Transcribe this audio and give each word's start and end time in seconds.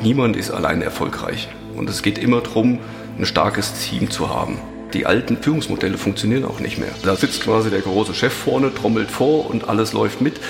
Niemand 0.00 0.36
ist 0.36 0.50
allein 0.50 0.82
erfolgreich. 0.82 1.48
Und 1.76 1.90
es 1.90 2.02
geht 2.02 2.18
immer 2.18 2.40
darum, 2.40 2.78
ein 3.18 3.26
starkes 3.26 3.74
Team 3.74 4.10
zu 4.10 4.28
haben. 4.28 4.58
Die 4.94 5.06
alten 5.06 5.36
Führungsmodelle 5.36 5.98
funktionieren 5.98 6.44
auch 6.44 6.60
nicht 6.60 6.78
mehr. 6.78 6.90
Da 7.02 7.14
sitzt 7.14 7.42
quasi 7.42 7.68
der 7.70 7.80
große 7.80 8.14
Chef 8.14 8.32
vorne, 8.32 8.72
trommelt 8.72 9.10
vor 9.10 9.50
und 9.50 9.68
alles 9.68 9.92
läuft 9.92 10.20
mit. 10.20 10.40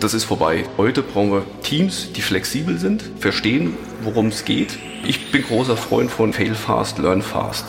Das 0.00 0.12
ist 0.12 0.24
vorbei. 0.24 0.64
Heute 0.76 1.02
brauchen 1.02 1.32
wir 1.32 1.42
Teams, 1.62 2.12
die 2.12 2.20
flexibel 2.20 2.78
sind, 2.78 3.02
verstehen, 3.18 3.74
worum 4.02 4.26
es 4.26 4.44
geht. 4.44 4.78
Ich 5.06 5.32
bin 5.32 5.42
großer 5.42 5.76
Freund 5.76 6.10
von 6.10 6.32
Fail 6.32 6.54
Fast, 6.54 6.98
Learn 6.98 7.22
Fast. 7.22 7.64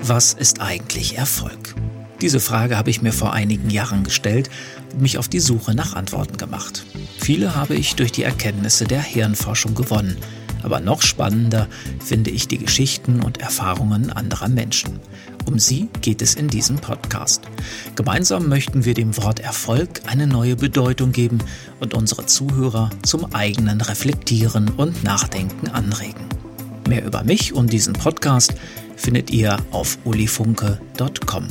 Was 0.00 0.32
ist 0.32 0.60
eigentlich 0.60 1.18
Erfolg? 1.18 1.74
Diese 2.20 2.40
Frage 2.40 2.76
habe 2.78 2.90
ich 2.90 3.02
mir 3.02 3.12
vor 3.12 3.32
einigen 3.32 3.68
Jahren 3.68 4.04
gestellt 4.04 4.48
und 4.92 5.02
mich 5.02 5.18
auf 5.18 5.28
die 5.28 5.40
Suche 5.40 5.74
nach 5.74 5.94
Antworten 5.94 6.38
gemacht. 6.38 6.84
Viele 7.18 7.54
habe 7.54 7.74
ich 7.74 7.94
durch 7.94 8.12
die 8.12 8.22
Erkenntnisse 8.22 8.84
der 8.84 9.02
Hirnforschung 9.02 9.74
gewonnen. 9.74 10.16
Aber 10.62 10.80
noch 10.80 11.02
spannender 11.02 11.68
finde 12.04 12.30
ich 12.30 12.48
die 12.48 12.58
Geschichten 12.58 13.20
und 13.20 13.38
Erfahrungen 13.38 14.10
anderer 14.10 14.48
Menschen. 14.48 14.98
Um 15.46 15.60
sie 15.60 15.88
geht 16.00 16.22
es 16.22 16.34
in 16.34 16.48
diesem 16.48 16.76
Podcast. 16.76 17.42
Gemeinsam 17.94 18.48
möchten 18.48 18.84
wir 18.84 18.94
dem 18.94 19.16
Wort 19.16 19.38
Erfolg 19.38 20.00
eine 20.06 20.26
neue 20.26 20.56
Bedeutung 20.56 21.12
geben 21.12 21.38
und 21.78 21.94
unsere 21.94 22.26
Zuhörer 22.26 22.90
zum 23.02 23.32
eigenen 23.32 23.80
Reflektieren 23.80 24.70
und 24.70 25.04
Nachdenken 25.04 25.68
anregen. 25.68 26.24
Mehr 26.88 27.04
über 27.04 27.22
mich 27.22 27.52
und 27.52 27.72
diesen 27.72 27.92
Podcast 27.92 28.54
findet 28.96 29.30
ihr 29.30 29.58
auf 29.70 29.98
ulifunke.com. 30.04 31.46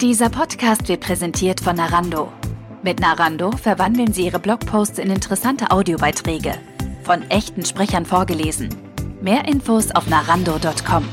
Dieser 0.00 0.30
Podcast 0.30 0.88
wird 0.88 1.02
präsentiert 1.02 1.60
von 1.60 1.76
Narando. 1.76 2.32
Mit 2.82 3.00
Narando 3.00 3.50
verwandeln 3.50 4.14
Sie 4.14 4.24
Ihre 4.24 4.38
Blogposts 4.38 4.98
in 4.98 5.10
interessante 5.10 5.72
Audiobeiträge 5.72 6.54
von 7.02 7.28
echten 7.30 7.66
Sprechern 7.66 8.06
vorgelesen. 8.06 8.70
Mehr 9.20 9.46
Infos 9.46 9.90
auf 9.90 10.08
narando.com. 10.08 11.06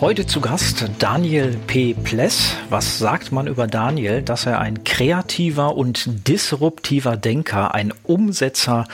Heute 0.00 0.26
zu 0.26 0.40
Gast 0.40 0.90
Daniel 0.98 1.56
P. 1.68 1.94
Pless. 1.94 2.56
Was 2.70 2.98
sagt 2.98 3.30
man 3.30 3.46
über 3.46 3.68
Daniel? 3.68 4.20
Dass 4.20 4.46
er 4.46 4.58
ein 4.58 4.82
kreativer 4.82 5.76
und 5.76 6.26
disruptiver 6.26 7.16
Denker, 7.16 7.72
ein 7.72 7.94
Umsetzer 8.02 8.88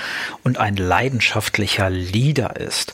und 0.44 0.58
ein 0.58 0.76
leidenschaftlicher 0.76 1.88
Leader 1.88 2.56
ist. 2.60 2.92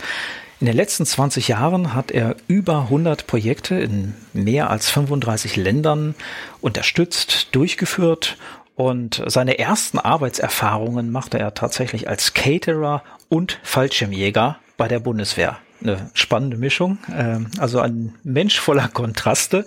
In 0.59 0.67
den 0.67 0.77
letzten 0.77 1.05
20 1.05 1.49
Jahren 1.49 1.93
hat 1.93 2.11
er 2.11 2.35
über 2.49 2.83
100 2.83 3.27
Projekte 3.27 3.75
in 3.75 4.15
mehr 4.33 4.71
als 4.71 4.89
35 4.89 5.57
Ländern 5.57 6.15
unterstützt, 6.63 7.49
durchgeführt 7.53 8.39
und 8.75 9.23
seine 9.27 9.59
ersten 9.59 9.99
Arbeitserfahrungen 9.99 11.13
machte 11.13 11.39
er 11.39 11.53
tatsächlich 11.53 12.09
als 12.09 12.33
Caterer 12.33 13.03
und 13.29 13.61
Fallschirmjäger 13.65 14.59
bei 14.79 14.89
der 14.89 14.99
Bundeswehr. 14.99 15.59
Eine 15.83 16.11
spannende 16.15 16.57
Mischung, 16.57 16.97
ähm, 17.15 17.49
also 17.59 17.81
ein 17.81 18.15
Mensch 18.25 18.59
voller 18.59 18.89
Kontraste, 18.89 19.67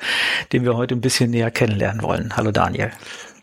den 0.53 0.63
wir 0.63 0.75
heute 0.75 0.95
ein 0.95 1.01
bisschen 1.01 1.29
näher 1.29 1.51
kennenlernen 1.51 2.01
wollen. 2.01 2.35
Hallo 2.35 2.51
Daniel. 2.51 2.89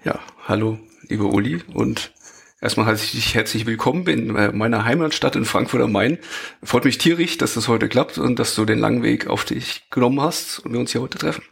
Ja, 0.03 0.19
hallo, 0.49 0.81
liebe 1.09 1.27
Uli 1.27 1.63
und 1.73 2.11
Erstmal 2.59 2.87
heiße 2.87 3.05
ich 3.05 3.11
dich 3.11 3.35
herzlich 3.35 3.67
willkommen 3.67 4.07
in 4.07 4.35
äh, 4.35 4.51
meiner 4.51 4.87
Heimatstadt 4.87 5.37
in 5.37 5.45
Frankfurt 5.45 5.83
am 5.83 5.93
Main. 5.93 6.17
Freut 6.63 6.87
mich 6.87 6.97
tierisch, 6.97 7.37
dass 7.37 7.53
das 7.53 7.69
heute 7.69 7.87
klappt 7.87 8.17
und 8.17 8.39
dass 8.39 8.55
du 8.55 8.65
den 8.65 8.79
langen 8.79 9.03
Weg 9.03 9.27
auf 9.27 9.45
dich 9.45 9.83
genommen 9.91 10.23
hast 10.23 10.61
und 10.61 10.73
wir 10.73 10.81
uns 10.81 10.91
hier 10.91 11.03
heute 11.03 11.19
treffen. 11.19 11.45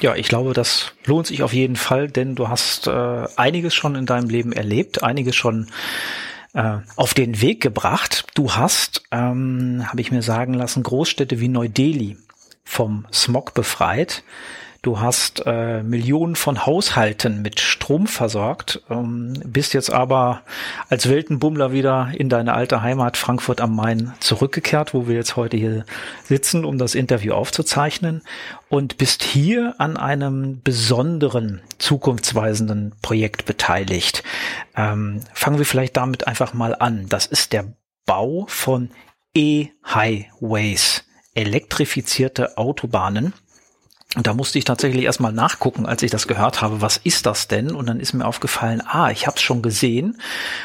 Ja, 0.00 0.14
ich 0.14 0.28
glaube, 0.28 0.52
das 0.52 0.92
lohnt 1.06 1.26
sich 1.26 1.42
auf 1.42 1.54
jeden 1.54 1.76
Fall, 1.76 2.08
denn 2.08 2.34
du 2.34 2.50
hast 2.50 2.86
äh, 2.86 3.26
einiges 3.36 3.74
schon 3.74 3.94
in 3.94 4.04
deinem 4.04 4.28
Leben 4.28 4.52
erlebt, 4.52 5.02
einiges 5.02 5.36
schon 5.36 5.68
äh, 6.52 6.80
auf 6.96 7.14
den 7.14 7.40
Weg 7.40 7.62
gebracht. 7.62 8.26
Du 8.34 8.52
hast, 8.52 9.04
ähm, 9.10 9.82
habe 9.86 10.02
ich 10.02 10.12
mir 10.12 10.20
sagen 10.20 10.52
lassen, 10.52 10.82
Großstädte 10.82 11.40
wie 11.40 11.48
Neu-Delhi 11.48 12.18
vom 12.62 13.06
Smog 13.10 13.54
befreit. 13.54 14.22
Du 14.82 14.98
hast 14.98 15.44
äh, 15.46 15.84
Millionen 15.84 16.34
von 16.34 16.66
Haushalten 16.66 17.40
mit 17.40 17.60
Strom 17.60 18.08
versorgt, 18.08 18.82
ähm, 18.90 19.32
bist 19.46 19.74
jetzt 19.74 19.92
aber 19.92 20.42
als 20.88 21.08
Weltenbummler 21.08 21.70
wieder 21.70 22.10
in 22.12 22.28
deine 22.28 22.54
alte 22.54 22.82
Heimat 22.82 23.16
Frankfurt 23.16 23.60
am 23.60 23.76
Main 23.76 24.12
zurückgekehrt, 24.18 24.92
wo 24.92 25.06
wir 25.06 25.14
jetzt 25.14 25.36
heute 25.36 25.56
hier 25.56 25.84
sitzen, 26.24 26.64
um 26.64 26.78
das 26.78 26.96
Interview 26.96 27.32
aufzuzeichnen 27.32 28.22
und 28.68 28.98
bist 28.98 29.22
hier 29.22 29.76
an 29.78 29.96
einem 29.96 30.62
besonderen, 30.62 31.60
zukunftsweisenden 31.78 32.92
Projekt 33.02 33.44
beteiligt. 33.44 34.24
Ähm, 34.74 35.20
fangen 35.32 35.58
wir 35.58 35.66
vielleicht 35.66 35.96
damit 35.96 36.26
einfach 36.26 36.54
mal 36.54 36.74
an. 36.74 37.08
Das 37.08 37.26
ist 37.26 37.52
der 37.52 37.72
Bau 38.04 38.46
von 38.48 38.90
E-Highways, 39.32 41.04
elektrifizierte 41.34 42.58
Autobahnen. 42.58 43.32
Und 44.14 44.26
da 44.26 44.34
musste 44.34 44.58
ich 44.58 44.64
tatsächlich 44.64 45.04
erstmal 45.04 45.32
nachgucken, 45.32 45.86
als 45.86 46.02
ich 46.02 46.10
das 46.10 46.28
gehört 46.28 46.60
habe, 46.60 46.82
was 46.82 46.98
ist 46.98 47.24
das 47.24 47.48
denn? 47.48 47.74
Und 47.74 47.86
dann 47.86 47.98
ist 47.98 48.12
mir 48.12 48.26
aufgefallen, 48.26 48.82
ah, 48.86 49.10
ich 49.10 49.26
habe 49.26 49.36
es 49.36 49.42
schon 49.42 49.62
gesehen, 49.62 50.20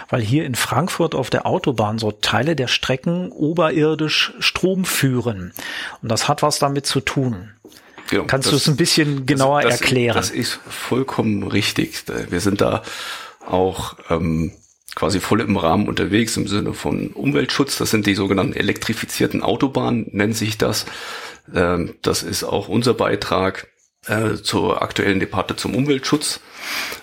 weil 0.10 0.22
hier 0.22 0.46
in 0.46 0.56
Frankfurt 0.56 1.16
auf 1.16 1.30
der 1.30 1.46
Autobahn 1.46 1.98
so 1.98 2.12
Teile 2.12 2.58
der 2.58 2.68
Strecken 2.68 3.32
oberirdisch 3.32 4.34
Strom 4.40 4.84
führen. 4.84 5.54
Und 6.02 6.12
das 6.12 6.28
hat 6.28 6.42
was 6.42 6.60
damit 6.60 6.86
zu 6.86 7.00
tun. 7.00 7.52
Genau, 8.10 8.26
Kannst 8.26 8.52
du 8.52 8.56
es 8.56 8.68
ein 8.68 8.78
bisschen 8.78 9.26
genauer 9.26 9.62
das, 9.62 9.74
das, 9.74 9.82
erklären? 9.82 10.16
Das 10.16 10.30
ist 10.30 10.60
vollkommen 10.70 11.44
richtig. 11.44 12.04
Wir 12.30 12.42
sind 12.42 12.62
da 12.62 12.84
auch 13.46 13.96
ähm, 14.10 14.52
quasi 14.98 15.20
voll 15.20 15.42
im 15.42 15.58
Rahmen 15.58 15.88
unterwegs 15.88 16.36
im 16.38 16.48
Sinne 16.48 16.74
von 16.74 17.10
Umweltschutz. 17.10 17.78
Das 17.78 17.92
sind 17.92 18.08
die 18.08 18.16
sogenannten 18.16 18.54
elektrifizierten 18.54 19.44
Autobahnen, 19.44 20.08
nennt 20.12 20.36
sich 20.36 20.58
das. 20.58 20.88
Ähm, 21.54 21.94
das 22.02 22.24
ist 22.24 22.44
auch 22.44 22.68
unser 22.68 22.96
Beitrag 22.96 23.68
äh, 24.08 24.34
zur 24.42 24.82
aktuellen 24.82 25.20
Debatte 25.20 25.56
zum 25.56 25.76
Umweltschutz. 25.76 26.40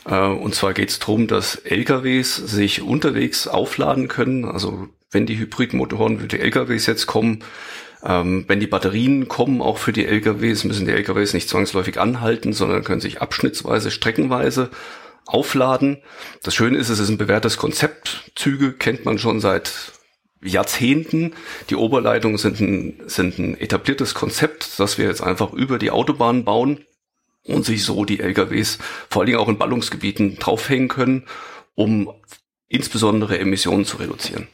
Äh, 0.06 0.26
und 0.26 0.56
zwar 0.56 0.74
geht 0.74 0.88
es 0.88 0.98
darum, 0.98 1.28
dass 1.28 1.54
LKWs 1.54 2.34
sich 2.34 2.82
unterwegs 2.82 3.46
aufladen 3.46 4.08
können. 4.08 4.44
Also 4.44 4.88
wenn 5.12 5.26
die 5.26 5.38
Hybridmotoren 5.38 6.18
für 6.18 6.26
die 6.26 6.40
LKWs 6.40 6.86
jetzt 6.86 7.06
kommen, 7.06 7.44
ähm, 8.02 8.44
wenn 8.48 8.58
die 8.58 8.66
Batterien 8.66 9.28
kommen, 9.28 9.62
auch 9.62 9.78
für 9.78 9.92
die 9.92 10.04
LKWs, 10.04 10.64
müssen 10.64 10.86
die 10.86 10.92
LKWs 10.92 11.32
nicht 11.32 11.48
zwangsläufig 11.48 12.00
anhalten, 12.00 12.52
sondern 12.52 12.82
können 12.82 13.00
sich 13.00 13.22
abschnittsweise, 13.22 13.92
streckenweise 13.92 14.70
aufladen. 15.26 16.02
Das 16.42 16.54
Schöne 16.54 16.78
ist, 16.78 16.88
es 16.88 16.98
ist 16.98 17.08
ein 17.08 17.18
bewährtes 17.18 17.56
Konzept. 17.56 18.30
Züge 18.34 18.72
kennt 18.72 19.04
man 19.04 19.18
schon 19.18 19.40
seit 19.40 19.92
Jahrzehnten. 20.42 21.34
Die 21.70 21.76
Oberleitungen 21.76 22.38
sind 22.38 22.60
ein, 22.60 23.00
sind 23.06 23.38
ein 23.38 23.58
etabliertes 23.58 24.14
Konzept, 24.14 24.78
das 24.78 24.98
wir 24.98 25.06
jetzt 25.06 25.22
einfach 25.22 25.52
über 25.52 25.78
die 25.78 25.90
Autobahn 25.90 26.44
bauen 26.44 26.84
und 27.44 27.64
sich 27.64 27.84
so 27.84 28.04
die 28.04 28.20
LKWs 28.20 28.78
vor 29.08 29.22
allen 29.22 29.26
Dingen 29.26 29.38
auch 29.38 29.48
in 29.48 29.58
Ballungsgebieten 29.58 30.38
draufhängen 30.38 30.88
können, 30.88 31.26
um 31.74 32.12
insbesondere 32.68 33.38
Emissionen 33.38 33.84
zu 33.84 33.96
reduzieren. 33.98 34.48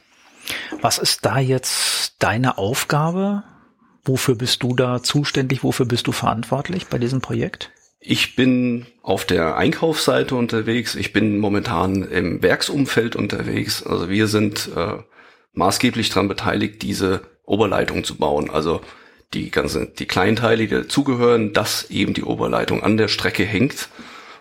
Was 0.81 0.99
ist 0.99 1.25
da 1.25 1.39
jetzt 1.39 2.15
deine 2.19 2.59
Aufgabe? 2.59 3.45
Wofür 4.05 4.35
bist 4.35 4.63
du 4.63 4.75
da 4.75 5.03
zuständig? 5.03 5.63
Wofür 5.63 5.87
bist 5.87 6.07
du 6.07 6.13
verantwortlich 6.13 6.87
bei 6.87 6.99
diesem 6.99 7.21
Projekt? 7.21 7.71
Ich 8.00 8.34
bin 8.34 8.87
auf 9.03 9.27
der 9.27 9.56
Einkaufsseite 9.56 10.34
unterwegs. 10.34 10.94
Ich 10.94 11.12
bin 11.12 11.38
momentan 11.38 12.03
im 12.03 12.43
Werksumfeld 12.43 13.15
unterwegs. 13.15 13.83
Also 13.83 14.09
wir 14.09 14.27
sind 14.27 14.71
äh, 14.75 14.94
maßgeblich 15.53 16.09
daran 16.09 16.28
beteiligt, 16.28 16.81
diese 16.81 17.21
Oberleitung 17.44 18.03
zu 18.05 18.16
bauen. 18.16 18.49
Also 18.49 18.81
die 19.34 19.50
ganze, 19.50 19.87
die 19.87 20.06
Kleinteile, 20.06 20.66
die 20.66 20.75
dazugehören, 20.75 21.53
dass 21.53 21.91
eben 21.91 22.15
die 22.15 22.25
Oberleitung 22.25 22.83
an 22.83 22.97
der 22.97 23.09
Strecke 23.09 23.44
hängt 23.44 23.91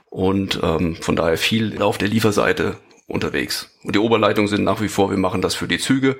und 0.09 0.59
ähm, 0.63 0.95
von 0.95 1.15
daher 1.15 1.37
viel 1.37 1.81
auf 1.81 1.97
der 1.97 2.07
Lieferseite 2.07 2.77
unterwegs. 3.09 3.69
Und 3.83 3.95
die 3.95 3.99
Oberleitungen 3.99 4.47
sind 4.47 4.63
nach 4.63 4.81
wie 4.81 4.87
vor, 4.87 5.09
wir 5.09 5.17
machen 5.17 5.41
das 5.41 5.55
für 5.55 5.67
die 5.67 5.79
Züge, 5.79 6.17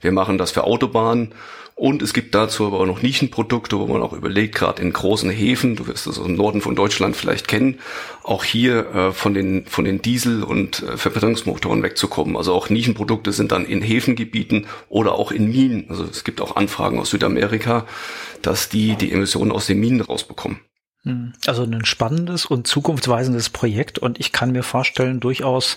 wir 0.00 0.12
machen 0.12 0.38
das 0.38 0.52
für 0.52 0.64
Autobahnen 0.64 1.34
und 1.78 2.02
es 2.02 2.12
gibt 2.12 2.34
dazu 2.34 2.66
aber 2.66 2.80
auch 2.80 2.86
noch 2.86 3.02
Nischenprodukte, 3.02 3.78
wo 3.78 3.86
man 3.86 4.02
auch 4.02 4.12
überlegt, 4.12 4.56
gerade 4.56 4.82
in 4.82 4.92
großen 4.92 5.30
Häfen, 5.30 5.76
du 5.76 5.86
wirst 5.86 6.08
das 6.08 6.18
aus 6.18 6.26
dem 6.26 6.34
Norden 6.34 6.60
von 6.60 6.74
Deutschland 6.74 7.14
vielleicht 7.14 7.46
kennen, 7.46 7.78
auch 8.24 8.42
hier 8.42 8.92
äh, 8.92 9.12
von 9.12 9.32
den 9.32 9.64
von 9.66 9.84
den 9.84 10.02
Diesel- 10.02 10.42
und 10.42 10.82
äh, 10.82 10.96
Verbrennungsmotoren 10.96 11.84
wegzukommen. 11.84 12.36
Also 12.36 12.52
auch 12.52 12.68
Nischenprodukte 12.68 13.30
sind 13.30 13.52
dann 13.52 13.64
in 13.64 13.80
Häfengebieten 13.80 14.66
oder 14.88 15.12
auch 15.12 15.30
in 15.30 15.52
Minen. 15.52 15.86
Also 15.88 16.02
es 16.02 16.24
gibt 16.24 16.40
auch 16.40 16.56
Anfragen 16.56 16.98
aus 16.98 17.10
Südamerika, 17.10 17.86
dass 18.42 18.68
die 18.68 18.96
die 18.96 19.12
Emissionen 19.12 19.52
aus 19.52 19.68
den 19.68 19.78
Minen 19.78 20.00
rausbekommen. 20.00 20.58
Also 21.46 21.64
ein 21.64 21.84
spannendes 21.84 22.46
und 22.46 22.66
zukunftsweisendes 22.66 23.50
Projekt 23.50 23.98
und 23.98 24.18
ich 24.20 24.32
kann 24.32 24.52
mir 24.52 24.62
vorstellen, 24.62 25.20
durchaus 25.20 25.76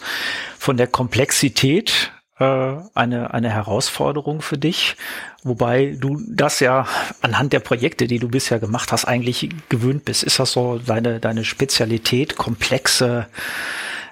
von 0.57 0.77
der 0.77 0.87
Komplexität 0.87 2.11
äh, 2.39 2.77
eine, 2.95 3.33
eine 3.33 3.49
Herausforderung 3.49 4.41
für 4.41 4.57
dich, 4.57 4.95
wobei 5.43 5.95
du 5.99 6.21
das 6.27 6.59
ja 6.59 6.87
anhand 7.21 7.53
der 7.53 7.59
Projekte, 7.59 8.07
die 8.07 8.19
du 8.19 8.29
bisher 8.29 8.59
gemacht 8.59 8.91
hast, 8.91 9.05
eigentlich 9.05 9.49
gewöhnt 9.69 10.05
bist. 10.05 10.23
Ist 10.23 10.39
das 10.39 10.51
so 10.51 10.79
deine, 10.79 11.19
deine 11.19 11.45
Spezialität, 11.45 12.37
komplexe 12.37 13.27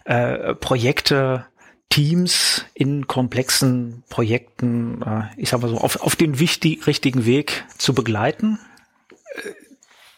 äh, 0.06 0.54
Projekte, 0.56 1.46
Teams 1.90 2.66
in 2.76 3.08
komplexen 3.08 4.04
Projekten, 4.10 5.02
äh, 5.02 5.24
ich 5.38 5.50
sag 5.50 5.62
mal 5.62 5.70
so, 5.70 5.78
auf, 5.80 6.02
auf 6.02 6.16
den 6.16 6.40
wichtig, 6.40 6.86
richtigen 6.86 7.26
Weg 7.26 7.66
zu 7.78 7.94
begleiten? 7.96 8.60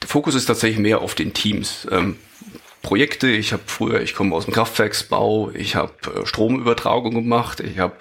Der 0.02 0.10
Fokus 0.10 0.36
ist 0.36 0.46
tatsächlich 0.46 0.80
mehr 0.80 1.02
auf 1.02 1.16
den 1.16 1.34
Teams. 1.34 1.88
Ähm, 1.92 2.18
Projekte, 2.82 3.30
ich 3.30 3.54
habe 3.54 3.64
früher, 3.66 4.02
ich 4.02 4.16
komme 4.16 4.36
aus 4.36 4.46
dem 4.46 4.54
Kraftwerksbau, 4.54 5.52
ich 5.54 5.76
habe 5.76 5.94
äh, 6.16 6.26
Stromübertragung 6.26 7.14
gemacht, 7.14 7.60
ich 7.60 7.78
habe 7.80 7.94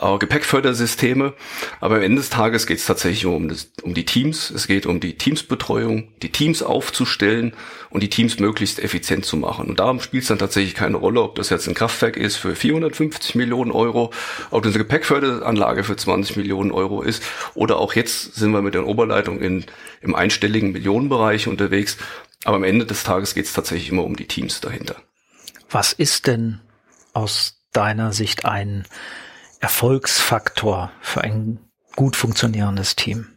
äh, 0.00 0.18
Gepäckfördersysteme. 0.18 1.34
Aber 1.80 1.96
am 1.96 2.02
Ende 2.02 2.20
des 2.20 2.30
Tages 2.30 2.66
geht 2.66 2.78
es 2.78 2.86
tatsächlich 2.86 3.26
um, 3.26 3.48
das, 3.48 3.70
um 3.82 3.94
die 3.94 4.06
Teams. 4.06 4.50
Es 4.50 4.66
geht 4.66 4.86
um 4.86 5.00
die 5.00 5.16
Teamsbetreuung, 5.16 6.08
die 6.22 6.32
Teams 6.32 6.62
aufzustellen 6.62 7.52
und 7.90 8.02
die 8.02 8.08
Teams 8.08 8.38
möglichst 8.38 8.78
effizient 8.78 9.24
zu 9.24 9.36
machen. 9.36 9.68
Und 9.68 9.80
darum 9.80 10.00
spielt 10.00 10.22
es 10.22 10.28
dann 10.28 10.38
tatsächlich 10.38 10.74
keine 10.74 10.96
Rolle, 10.96 11.22
ob 11.22 11.34
das 11.34 11.50
jetzt 11.50 11.68
ein 11.68 11.74
Kraftwerk 11.74 12.16
ist 12.16 12.36
für 12.36 12.54
450 12.54 13.34
Millionen 13.34 13.72
Euro, 13.72 14.12
ob 14.50 14.62
das 14.62 14.74
eine 14.74 14.84
Gepäckförderanlage 14.84 15.84
für 15.84 15.96
20 15.96 16.36
Millionen 16.36 16.70
Euro 16.72 17.02
ist 17.02 17.22
oder 17.54 17.78
auch 17.78 17.94
jetzt 17.94 18.34
sind 18.34 18.52
wir 18.52 18.62
mit 18.62 18.74
den 18.74 18.84
Oberleitungen 18.84 19.42
in, 19.42 19.66
im 20.00 20.14
einstelligen 20.14 20.72
Millionenbereich 20.72 21.48
unterwegs. 21.48 21.96
Aber 22.44 22.56
am 22.56 22.64
Ende 22.64 22.86
des 22.86 23.04
Tages 23.04 23.34
geht 23.34 23.44
es 23.44 23.52
tatsächlich 23.52 23.90
immer 23.90 24.04
um 24.04 24.16
die 24.16 24.26
Teams 24.26 24.60
dahinter. 24.60 24.96
Was 25.70 25.92
ist 25.92 26.26
denn 26.26 26.60
aus 27.12 27.60
deiner 27.72 28.12
Sicht 28.12 28.44
ein 28.44 28.86
Erfolgsfaktor 29.60 30.90
für 31.00 31.20
ein 31.20 31.58
gut 31.94 32.16
funktionierendes 32.16 32.96
Team? 32.96 33.28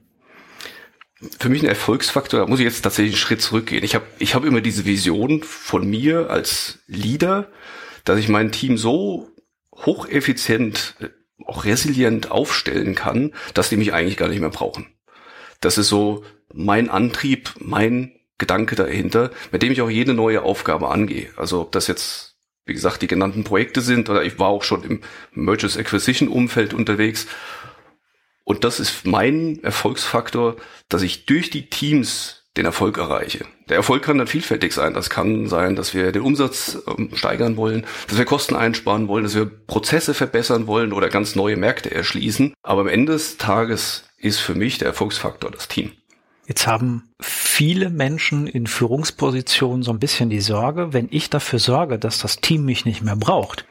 Für 1.39 1.49
mich 1.49 1.61
ein 1.61 1.69
Erfolgsfaktor, 1.69 2.39
da 2.41 2.47
muss 2.47 2.59
ich 2.59 2.65
jetzt 2.65 2.81
tatsächlich 2.81 3.13
einen 3.13 3.19
Schritt 3.21 3.41
zurückgehen. 3.41 3.83
Ich 3.83 3.95
habe 3.95 4.05
ich 4.19 4.35
hab 4.35 4.43
immer 4.43 4.61
diese 4.61 4.85
Vision 4.85 5.43
von 5.43 5.87
mir 5.87 6.29
als 6.29 6.79
Leader, 6.87 7.49
dass 8.03 8.19
ich 8.19 8.27
mein 8.29 8.51
Team 8.51 8.77
so 8.77 9.29
hocheffizient, 9.73 10.95
äh, 10.99 11.09
auch 11.45 11.65
resilient 11.65 12.31
aufstellen 12.31 12.95
kann, 12.95 13.33
dass 13.53 13.69
die 13.69 13.77
mich 13.77 13.93
eigentlich 13.93 14.17
gar 14.17 14.29
nicht 14.29 14.39
mehr 14.39 14.49
brauchen. 14.49 14.87
Das 15.61 15.77
ist 15.77 15.87
so 15.87 16.23
mein 16.53 16.89
Antrieb, 16.89 17.53
mein 17.59 18.13
Gedanke 18.37 18.75
dahinter, 18.75 19.31
mit 19.51 19.61
dem 19.61 19.71
ich 19.71 19.81
auch 19.81 19.89
jede 19.89 20.13
neue 20.13 20.41
Aufgabe 20.41 20.89
angehe. 20.89 21.29
Also 21.37 21.61
ob 21.61 21.71
das 21.71 21.87
jetzt 21.87 22.32
wie 22.65 22.73
gesagt, 22.73 23.01
die 23.01 23.07
genannten 23.07 23.43
Projekte 23.43 23.81
sind, 23.81 24.09
oder 24.09 24.23
ich 24.23 24.39
war 24.39 24.47
auch 24.47 24.63
schon 24.63 24.83
im 24.83 25.01
Mergers 25.31 25.77
Acquisition 25.77 26.29
Umfeld 26.29 26.73
unterwegs. 26.73 27.27
Und 28.43 28.63
das 28.63 28.79
ist 28.79 29.05
mein 29.05 29.63
Erfolgsfaktor, 29.63 30.57
dass 30.89 31.01
ich 31.01 31.25
durch 31.25 31.49
die 31.49 31.69
Teams 31.69 32.43
den 32.57 32.65
Erfolg 32.65 32.97
erreiche. 32.97 33.45
Der 33.69 33.77
Erfolg 33.77 34.03
kann 34.03 34.17
dann 34.17 34.27
vielfältig 34.27 34.73
sein. 34.73 34.93
Das 34.93 35.09
kann 35.09 35.47
sein, 35.47 35.75
dass 35.75 35.93
wir 35.93 36.11
den 36.11 36.21
Umsatz 36.21 36.77
ähm, 36.87 37.09
steigern 37.15 37.57
wollen, 37.57 37.85
dass 38.07 38.17
wir 38.17 38.25
Kosten 38.25 38.55
einsparen 38.55 39.07
wollen, 39.07 39.23
dass 39.23 39.35
wir 39.35 39.45
Prozesse 39.45 40.13
verbessern 40.13 40.67
wollen 40.67 40.93
oder 40.93 41.09
ganz 41.09 41.35
neue 41.35 41.57
Märkte 41.57 41.89
erschließen. 41.91 42.53
Aber 42.61 42.81
am 42.81 42.87
Ende 42.87 43.13
des 43.13 43.37
Tages 43.37 44.03
ist 44.17 44.39
für 44.39 44.53
mich 44.53 44.77
der 44.77 44.89
Erfolgsfaktor 44.89 45.49
das 45.49 45.67
Team. 45.67 45.93
Jetzt 46.45 46.67
haben 46.67 47.09
viele 47.21 47.89
Menschen 47.89 48.47
in 48.47 48.67
Führungspositionen 48.67 49.83
so 49.83 49.91
ein 49.91 49.99
bisschen 49.99 50.29
die 50.29 50.41
Sorge, 50.41 50.91
wenn 50.91 51.07
ich 51.09 51.29
dafür 51.29 51.59
sorge, 51.59 51.97
dass 51.97 52.19
das 52.19 52.37
Team 52.37 52.65
mich 52.65 52.85
nicht 52.85 53.01
mehr 53.01 53.15
braucht, 53.15 53.65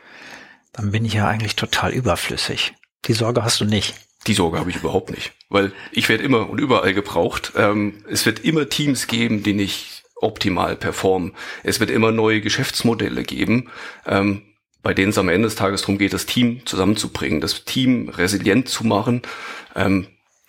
dann 0.73 0.91
bin 0.91 1.05
ich 1.05 1.15
ja 1.15 1.29
eigentlich 1.29 1.57
total 1.57 1.93
überflüssig. 1.93 2.73
Die 3.05 3.13
Sorge 3.13 3.45
hast 3.45 3.61
du 3.61 3.65
nicht. 3.65 3.95
Die 4.27 4.35
Sorge 4.35 4.59
habe 4.59 4.71
ich 4.71 4.77
überhaupt 4.77 5.11
nicht, 5.11 5.33
weil 5.49 5.73
ich 5.91 6.09
werde 6.09 6.23
immer 6.23 6.49
und 6.49 6.61
überall 6.61 6.95
gebraucht. 6.95 7.53
Ähm, 7.57 8.05
es 8.09 8.25
wird 8.25 8.39
immer 8.41 8.69
Teams 8.69 9.09
geben, 9.09 9.43
die 9.43 9.53
nicht 9.53 10.05
optimal 10.15 10.77
performen. 10.77 11.33
Es 11.65 11.81
wird 11.81 11.91
immer 11.91 12.13
neue 12.13 12.41
Geschäftsmodelle 12.41 13.25
geben, 13.25 13.69
ähm, 14.07 14.43
bei 14.83 14.95
denen 14.95 15.11
es 15.11 15.19
am 15.19 15.29
Ende 15.29 15.49
des 15.49 15.57
Tages 15.57 15.83
darum 15.83 15.99
geht, 15.99 16.13
das 16.13 16.27
Team 16.27 16.65
zusammenzubringen, 16.65 17.41
das 17.41 17.65
Team 17.65 18.09
resilient 18.09 18.69
zu 18.69 18.85
machen. 18.87 19.23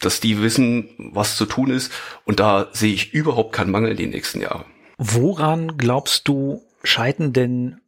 Dass 0.03 0.19
die 0.19 0.41
wissen, 0.41 0.89
was 0.97 1.37
zu 1.37 1.45
tun 1.45 1.69
ist. 1.69 1.91
Und 2.25 2.39
da 2.39 2.67
sehe 2.73 2.93
ich 2.93 3.13
überhaupt 3.13 3.53
keinen 3.53 3.71
Mangel 3.71 3.91
in 3.91 3.97
den 3.97 4.09
nächsten 4.11 4.41
Jahren. 4.41 4.65
Woran 4.97 5.77
glaubst 5.77 6.27
du, 6.27 6.61
scheiden 6.83 7.33
denn 7.33 7.79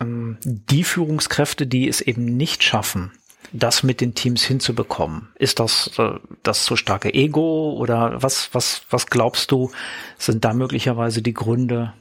ähm, 0.00 0.38
die 0.42 0.84
Führungskräfte, 0.84 1.66
die 1.66 1.88
es 1.88 2.00
eben 2.00 2.36
nicht 2.36 2.62
schaffen, 2.62 3.12
das 3.52 3.82
mit 3.82 4.00
den 4.00 4.14
Teams 4.14 4.42
hinzubekommen? 4.44 5.28
Ist 5.36 5.60
das 5.60 5.90
äh, 5.98 6.18
das 6.42 6.64
zu 6.64 6.76
starke 6.76 7.14
Ego 7.14 7.74
oder 7.78 8.22
was, 8.22 8.50
was, 8.52 8.82
was 8.90 9.06
glaubst 9.06 9.50
du, 9.50 9.70
sind 10.18 10.44
da 10.44 10.52
möglicherweise 10.52 11.22
die 11.22 11.34
Gründe? 11.34 11.92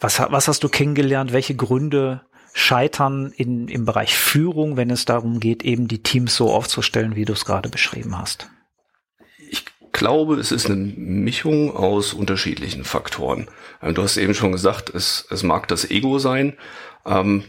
Was, 0.00 0.18
was 0.18 0.48
hast 0.48 0.64
du 0.64 0.68
kennengelernt? 0.68 1.32
Welche 1.32 1.54
Gründe 1.54 2.22
scheitern 2.52 3.32
in, 3.36 3.68
im 3.68 3.84
Bereich 3.84 4.16
Führung, 4.16 4.76
wenn 4.76 4.90
es 4.90 5.04
darum 5.04 5.40
geht, 5.40 5.62
eben 5.64 5.88
die 5.88 6.02
Teams 6.02 6.36
so 6.36 6.50
aufzustellen, 6.50 7.16
wie 7.16 7.24
du 7.24 7.32
es 7.32 7.44
gerade 7.44 7.68
beschrieben 7.68 8.18
hast? 8.18 8.48
Ich 9.50 9.64
glaube, 9.92 10.36
es 10.36 10.52
ist 10.52 10.66
eine 10.66 10.76
Mischung 10.76 11.74
aus 11.74 12.12
unterschiedlichen 12.12 12.84
Faktoren. 12.84 13.48
Ähm, 13.82 13.94
du 13.94 14.02
hast 14.02 14.16
eben 14.16 14.34
schon 14.34 14.52
gesagt, 14.52 14.90
es, 14.90 15.26
es 15.30 15.42
mag 15.42 15.68
das 15.68 15.90
Ego 15.90 16.18
sein, 16.18 16.56
ähm, 17.06 17.44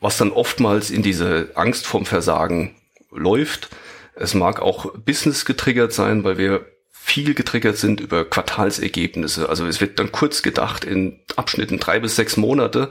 was 0.00 0.16
dann 0.16 0.30
oftmals 0.30 0.90
in 0.90 1.02
diese 1.02 1.50
Angst 1.54 1.86
vom 1.86 2.06
Versagen 2.06 2.76
läuft. 3.10 3.70
Es 4.14 4.34
mag 4.34 4.60
auch 4.60 4.92
Business 4.98 5.44
getriggert 5.44 5.92
sein, 5.92 6.24
weil 6.24 6.38
wir 6.38 6.66
viel 6.90 7.34
getriggert 7.34 7.78
sind 7.78 8.00
über 8.00 8.24
Quartalsergebnisse. 8.24 9.48
Also 9.48 9.66
es 9.66 9.80
wird 9.80 9.98
dann 9.98 10.12
kurz 10.12 10.42
gedacht 10.42 10.84
in 10.84 11.20
Abschnitten 11.36 11.78
drei 11.78 12.00
bis 12.00 12.16
sechs 12.16 12.36
Monate, 12.36 12.90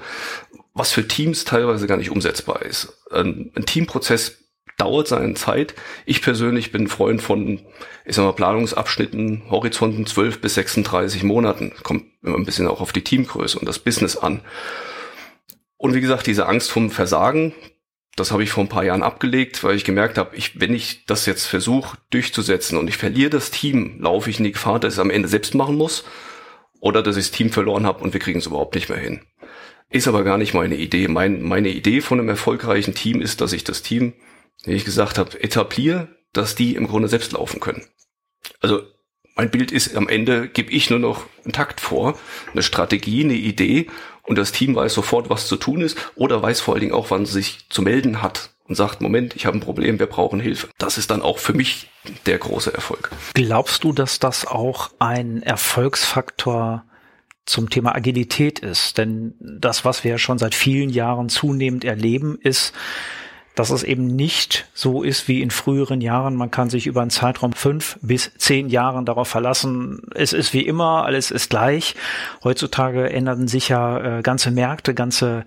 was 0.78 0.92
für 0.92 1.08
Teams 1.08 1.46
teilweise 1.46 1.88
gar 1.88 1.98
nicht 1.98 2.12
umsetzbar 2.12 2.62
ist. 2.62 2.94
Ein, 3.12 3.52
ein 3.56 3.66
Teamprozess 3.66 4.38
dauert 4.78 5.08
seine 5.08 5.34
Zeit. 5.34 5.74
Ich 6.06 6.22
persönlich 6.22 6.72
bin 6.72 6.88
Freund 6.88 7.22
von, 7.22 7.60
ich 8.06 8.16
sag 8.16 8.24
mal, 8.24 8.34
Planungsabschnitten, 8.34 9.50
Horizonten 9.50 10.06
12 10.06 10.40
bis 10.40 10.54
36 10.54 11.24
Monaten. 11.24 11.74
Kommt 11.84 12.06
immer 12.22 12.38
ein 12.38 12.46
bisschen 12.46 12.68
auch 12.68 12.80
auf 12.80 12.94
die 12.94 13.04
Teamgröße 13.04 13.58
und 13.60 13.68
das 13.68 13.80
Business 13.80 14.16
an. 14.16 14.42
Und 15.78 15.94
wie 15.94 16.02
gesagt, 16.02 16.28
diese 16.28 16.48
Angst 16.48 16.72
vom 16.72 16.92
Versagen, 16.92 17.54
das 18.16 18.32
habe 18.32 18.44
ich 18.44 18.50
vor 18.50 18.64
ein 18.64 18.70
paar 18.70 18.84
Jahren 18.84 19.04
abgelegt, 19.04 19.64
weil 19.64 19.76
ich 19.76 19.84
gemerkt 19.84 20.18
habe, 20.18 20.36
ich, 20.36 20.60
wenn 20.60 20.74
ich 20.74 21.06
das 21.06 21.26
jetzt 21.26 21.46
versuche 21.46 21.98
durchzusetzen 22.10 22.78
und 22.78 22.88
ich 22.88 22.98
verliere 22.98 23.30
das 23.30 23.52
Team, 23.52 24.00
laufe 24.00 24.30
ich 24.30 24.40
in 24.40 24.46
die 24.46 24.54
Gefahr, 24.54 24.80
dass 24.80 24.94
ich 24.94 24.98
es 24.98 25.02
am 25.02 25.12
Ende 25.12 25.28
selbst 25.28 25.54
machen 25.54 25.76
muss 25.76 26.04
oder 26.80 27.04
dass 27.04 27.18
ich 27.18 27.26
das 27.26 27.32
Team 27.32 27.52
verloren 27.52 27.86
habe 27.86 28.04
und 28.04 28.14
wir 28.14 28.20
kriegen 28.20 28.40
es 28.40 28.48
überhaupt 28.48 28.76
nicht 28.76 28.90
mehr 28.90 28.98
hin. 28.98 29.22
Ist 29.90 30.08
aber 30.08 30.24
gar 30.24 30.38
nicht 30.38 30.54
meine 30.54 30.76
Idee. 30.76 31.08
Mein, 31.08 31.42
meine 31.42 31.70
Idee 31.70 32.02
von 32.02 32.20
einem 32.20 32.30
erfolgreichen 32.30 32.94
Team 32.94 33.22
ist, 33.22 33.42
dass 33.42 33.54
ich 33.54 33.64
das 33.64 33.82
Team, 33.82 34.14
wie 34.64 34.74
ich 34.74 34.86
gesagt 34.86 35.18
habe, 35.18 35.42
etabliere, 35.42 36.10
dass 36.34 36.56
die 36.56 36.76
im 36.76 36.88
Grunde 36.88 37.08
selbst 37.08 37.32
laufen 37.32 37.60
können. 37.60 37.86
Also 38.60 38.82
mein 39.36 39.52
Bild 39.52 39.72
ist, 39.72 39.96
am 39.96 40.10
Ende 40.10 40.50
gebe 40.50 40.72
ich 40.72 40.90
nur 40.90 41.00
noch 41.00 41.26
einen 41.44 41.54
Takt 41.54 41.80
vor, 41.80 42.18
eine 42.52 42.64
Strategie, 42.64 43.24
eine 43.24 43.36
Idee 43.36 43.88
und 44.24 44.38
das 44.38 44.52
Team 44.52 44.76
weiß 44.76 44.94
sofort, 44.94 45.30
was 45.30 45.48
zu 45.48 45.58
tun 45.58 45.82
ist 45.82 45.98
oder 46.16 46.42
weiß 46.42 46.60
vor 46.60 46.74
allen 46.74 46.82
Dingen 46.82 46.94
auch, 46.94 47.12
wann 47.12 47.24
es 47.24 47.32
sich 47.32 47.70
zu 47.70 47.82
melden 47.82 48.22
hat 48.22 48.56
und 48.68 48.76
sagt, 48.76 49.00
Moment, 49.00 49.36
ich 49.36 49.46
habe 49.46 49.58
ein 49.58 49.62
Problem, 49.62 50.00
wir 50.00 50.08
brauchen 50.08 50.40
Hilfe. 50.40 50.70
Das 50.78 50.98
ist 50.98 51.12
dann 51.12 51.22
auch 51.22 51.38
für 51.38 51.54
mich 51.54 51.90
der 52.26 52.38
große 52.38 52.74
Erfolg. 52.74 53.12
Glaubst 53.36 53.84
du, 53.84 53.94
dass 53.94 54.20
das 54.20 54.46
auch 54.46 54.90
ein 55.00 55.44
Erfolgsfaktor 55.44 56.84
zum 57.48 57.70
Thema 57.70 57.96
Agilität 57.96 58.60
ist. 58.60 58.98
Denn 58.98 59.34
das, 59.40 59.86
was 59.86 60.04
wir 60.04 60.20
schon 60.20 60.38
seit 60.38 60.54
vielen 60.54 60.90
Jahren 60.90 61.30
zunehmend 61.30 61.84
erleben, 61.86 62.38
ist, 62.42 62.74
dass 63.56 63.72
es 63.72 63.82
eben 63.82 64.06
nicht 64.06 64.70
so 64.76 65.02
ist 65.02 65.28
wie 65.28 65.42
in 65.42 65.50
früheren 65.50 66.00
Jahren. 66.00 66.36
Man 66.36 66.52
kann 66.52 66.70
sich 66.70 66.86
über 66.86 67.02
einen 67.02 67.10
Zeitraum 67.10 67.54
fünf 67.54 67.98
bis 68.04 68.32
zehn 68.38 68.70
Jahren 68.70 69.06
darauf 69.06 69.28
verlassen. 69.28 70.02
Es 70.14 70.32
ist 70.32 70.54
wie 70.54 70.62
immer, 70.62 71.06
alles 71.06 71.32
ist 71.32 71.50
gleich. 71.50 71.96
Heutzutage 72.44 73.10
änderten 73.10 73.48
sich 73.48 73.70
ja 73.70 74.20
äh, 74.20 74.22
ganze 74.22 74.52
Märkte, 74.52 74.94
ganze 74.94 75.44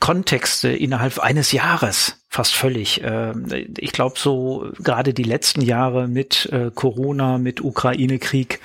Kontexte 0.00 0.70
innerhalb 0.70 1.20
eines 1.20 1.52
Jahres 1.52 2.18
fast 2.28 2.54
völlig. 2.54 3.04
Äh, 3.04 3.32
ich 3.78 3.92
glaube, 3.92 4.18
so 4.18 4.72
gerade 4.78 5.14
die 5.14 5.22
letzten 5.22 5.60
Jahre 5.60 6.08
mit 6.08 6.46
äh, 6.50 6.70
Corona, 6.74 7.36
mit 7.36 7.60
Ukraine-Krieg, 7.60 8.58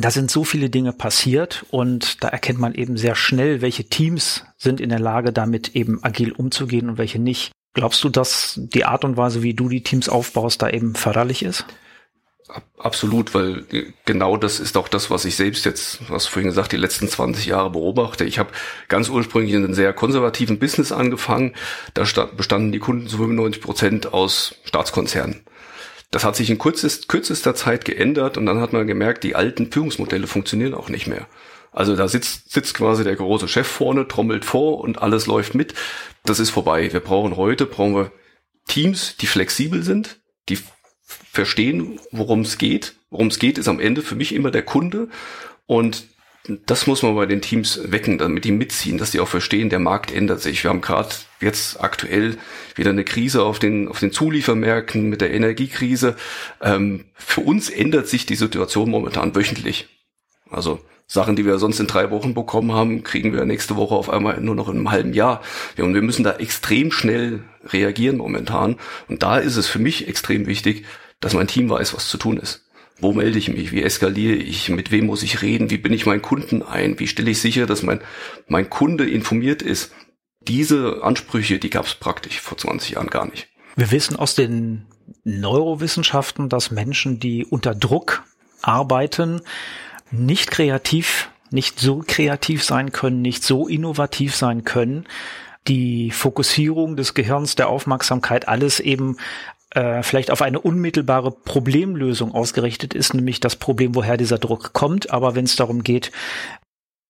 da 0.00 0.10
sind 0.10 0.30
so 0.30 0.44
viele 0.44 0.70
Dinge 0.70 0.92
passiert 0.92 1.66
und 1.70 2.22
da 2.24 2.28
erkennt 2.28 2.58
man 2.58 2.74
eben 2.74 2.96
sehr 2.96 3.14
schnell, 3.14 3.60
welche 3.60 3.84
Teams 3.84 4.44
sind 4.56 4.80
in 4.80 4.88
der 4.88 5.00
Lage, 5.00 5.32
damit 5.32 5.76
eben 5.76 6.02
agil 6.02 6.32
umzugehen 6.32 6.88
und 6.88 6.98
welche 6.98 7.18
nicht. 7.18 7.52
Glaubst 7.74 8.02
du, 8.04 8.08
dass 8.08 8.54
die 8.56 8.84
Art 8.84 9.04
und 9.04 9.16
Weise, 9.16 9.42
wie 9.42 9.54
du 9.54 9.68
die 9.68 9.82
Teams 9.82 10.08
aufbaust, 10.08 10.62
da 10.62 10.68
eben 10.68 10.94
förderlich 10.94 11.42
ist? 11.42 11.66
Absolut, 12.78 13.34
weil 13.34 13.64
genau 14.04 14.36
das 14.36 14.60
ist 14.60 14.76
auch 14.76 14.88
das, 14.88 15.10
was 15.10 15.24
ich 15.24 15.36
selbst 15.36 15.64
jetzt, 15.64 16.00
was 16.10 16.26
vorhin 16.26 16.50
gesagt, 16.50 16.72
die 16.72 16.76
letzten 16.76 17.08
20 17.08 17.46
Jahre 17.46 17.70
beobachte. 17.70 18.24
Ich 18.24 18.38
habe 18.38 18.50
ganz 18.88 19.08
ursprünglich 19.08 19.54
in 19.54 19.64
einem 19.64 19.74
sehr 19.74 19.92
konservativen 19.94 20.58
Business 20.58 20.92
angefangen. 20.92 21.54
Da 21.94 22.04
bestanden 22.36 22.72
die 22.72 22.78
Kunden 22.78 23.06
zu 23.08 23.16
95 23.16 23.62
Prozent 23.62 24.12
aus 24.12 24.56
Staatskonzernen. 24.64 25.44
Das 26.12 26.24
hat 26.24 26.36
sich 26.36 26.50
in 26.50 26.58
kürzest, 26.58 27.08
kürzester 27.08 27.54
Zeit 27.54 27.84
geändert 27.86 28.36
und 28.36 28.46
dann 28.46 28.60
hat 28.60 28.72
man 28.72 28.86
gemerkt, 28.86 29.24
die 29.24 29.34
alten 29.34 29.72
Führungsmodelle 29.72 30.26
funktionieren 30.26 30.74
auch 30.74 30.90
nicht 30.90 31.06
mehr. 31.06 31.26
Also 31.72 31.96
da 31.96 32.06
sitzt, 32.06 32.52
sitzt 32.52 32.74
quasi 32.74 33.02
der 33.02 33.16
große 33.16 33.48
Chef 33.48 33.66
vorne, 33.66 34.06
trommelt 34.06 34.44
vor 34.44 34.80
und 34.80 35.00
alles 35.00 35.26
läuft 35.26 35.54
mit. 35.54 35.72
Das 36.24 36.38
ist 36.38 36.50
vorbei. 36.50 36.92
Wir 36.92 37.00
brauchen 37.00 37.36
heute, 37.36 37.64
brauchen 37.64 37.94
wir 37.94 38.12
Teams, 38.68 39.16
die 39.16 39.26
flexibel 39.26 39.82
sind, 39.82 40.20
die 40.50 40.58
verstehen, 41.32 41.98
worum 42.10 42.42
es 42.42 42.58
geht. 42.58 42.94
Worum 43.08 43.28
es 43.28 43.38
geht, 43.38 43.56
ist 43.56 43.68
am 43.68 43.80
Ende 43.80 44.02
für 44.02 44.14
mich 44.14 44.34
immer 44.34 44.50
der 44.50 44.64
Kunde. 44.64 45.08
Und 45.64 46.04
das 46.66 46.88
muss 46.88 47.02
man 47.02 47.14
bei 47.14 47.26
den 47.26 47.40
Teams 47.40 47.80
wecken, 47.92 48.18
damit 48.18 48.44
die 48.44 48.50
mitziehen, 48.50 48.98
dass 48.98 49.12
die 49.12 49.20
auch 49.20 49.28
verstehen, 49.28 49.70
der 49.70 49.78
Markt 49.78 50.12
ändert 50.12 50.40
sich. 50.40 50.64
Wir 50.64 50.70
haben 50.70 50.80
gerade 50.80 51.14
jetzt 51.40 51.80
aktuell 51.82 52.36
wieder 52.74 52.90
eine 52.90 53.04
Krise 53.04 53.44
auf 53.44 53.60
den, 53.60 53.86
auf 53.88 54.00
den 54.00 54.10
Zuliefermärkten 54.10 55.08
mit 55.08 55.20
der 55.20 55.32
Energiekrise. 55.32 56.16
Ähm, 56.60 57.04
für 57.14 57.42
uns 57.42 57.70
ändert 57.70 58.08
sich 58.08 58.26
die 58.26 58.34
Situation 58.34 58.90
momentan 58.90 59.36
wöchentlich. 59.36 59.88
Also 60.50 60.80
Sachen, 61.06 61.36
die 61.36 61.46
wir 61.46 61.58
sonst 61.58 61.78
in 61.78 61.86
drei 61.86 62.10
Wochen 62.10 62.34
bekommen 62.34 62.72
haben, 62.72 63.04
kriegen 63.04 63.32
wir 63.32 63.44
nächste 63.44 63.76
Woche 63.76 63.94
auf 63.94 64.10
einmal 64.10 64.40
nur 64.40 64.56
noch 64.56 64.68
in 64.68 64.76
einem 64.76 64.90
halben 64.90 65.12
Jahr. 65.12 65.42
Und 65.78 65.94
wir 65.94 66.02
müssen 66.02 66.24
da 66.24 66.32
extrem 66.32 66.90
schnell 66.90 67.44
reagieren 67.66 68.16
momentan. 68.16 68.78
Und 69.08 69.22
da 69.22 69.38
ist 69.38 69.56
es 69.56 69.68
für 69.68 69.78
mich 69.78 70.08
extrem 70.08 70.46
wichtig, 70.46 70.86
dass 71.20 71.34
mein 71.34 71.46
Team 71.46 71.70
weiß, 71.70 71.94
was 71.94 72.08
zu 72.08 72.18
tun 72.18 72.38
ist. 72.38 72.61
Wo 73.02 73.12
melde 73.12 73.36
ich 73.36 73.48
mich? 73.48 73.72
Wie 73.72 73.82
eskaliere 73.82 74.36
ich? 74.36 74.68
Mit 74.68 74.92
wem 74.92 75.06
muss 75.06 75.24
ich 75.24 75.42
reden? 75.42 75.70
Wie 75.70 75.78
bin 75.78 75.92
ich 75.92 76.06
meinen 76.06 76.22
Kunden 76.22 76.62
ein? 76.62 77.00
Wie 77.00 77.08
stelle 77.08 77.32
ich 77.32 77.40
sicher, 77.40 77.66
dass 77.66 77.82
mein, 77.82 78.00
mein 78.46 78.70
Kunde 78.70 79.10
informiert 79.10 79.60
ist? 79.60 79.92
Diese 80.46 81.02
Ansprüche, 81.02 81.58
die 81.58 81.70
gab 81.70 81.84
es 81.86 81.96
praktisch 81.96 82.40
vor 82.40 82.56
20 82.56 82.92
Jahren 82.92 83.08
gar 83.08 83.26
nicht. 83.26 83.48
Wir 83.74 83.90
wissen 83.90 84.14
aus 84.14 84.36
den 84.36 84.86
Neurowissenschaften, 85.24 86.48
dass 86.48 86.70
Menschen, 86.70 87.18
die 87.18 87.44
unter 87.44 87.74
Druck 87.74 88.22
arbeiten, 88.60 89.40
nicht 90.12 90.52
kreativ, 90.52 91.30
nicht 91.50 91.80
so 91.80 92.04
kreativ 92.06 92.62
sein 92.62 92.92
können, 92.92 93.20
nicht 93.20 93.42
so 93.42 93.66
innovativ 93.66 94.36
sein 94.36 94.62
können, 94.62 95.06
die 95.66 96.12
Fokussierung 96.12 96.96
des 96.96 97.14
Gehirns, 97.14 97.56
der 97.56 97.68
Aufmerksamkeit, 97.68 98.46
alles 98.46 98.78
eben 98.78 99.16
äh, 99.74 100.02
vielleicht 100.02 100.30
auf 100.30 100.42
eine 100.42 100.60
unmittelbare 100.60 101.30
Problemlösung 101.30 102.34
ausgerichtet 102.34 102.94
ist, 102.94 103.14
nämlich 103.14 103.40
das 103.40 103.56
Problem, 103.56 103.94
woher 103.94 104.16
dieser 104.16 104.38
Druck 104.38 104.72
kommt. 104.72 105.10
Aber 105.10 105.34
wenn 105.34 105.44
es 105.44 105.56
darum 105.56 105.82
geht, 105.82 106.12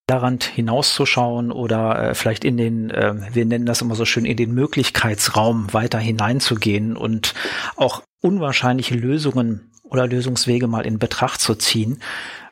daran 0.07 0.39
hinauszuschauen 0.41 1.53
oder 1.53 2.11
äh, 2.11 2.15
vielleicht 2.15 2.45
in 2.45 2.57
den, 2.57 2.91
äh, 2.91 3.15
wir 3.33 3.47
nennen 3.47 3.67
das 3.67 3.83
immer 3.83 3.95
so 3.95 4.05
schön, 4.05 4.25
in 4.25 4.37
den 4.37 4.53
Möglichkeitsraum 4.53 5.73
weiter 5.73 5.99
hineinzugehen 5.99 6.97
und 6.97 7.35
auch 7.77 8.03
unwahrscheinliche 8.21 8.95
Lösungen 8.95 9.73
oder 9.83 10.07
Lösungswege 10.07 10.67
mal 10.67 10.87
in 10.87 10.99
Betracht 10.99 11.41
zu 11.41 11.55
ziehen, 11.55 12.01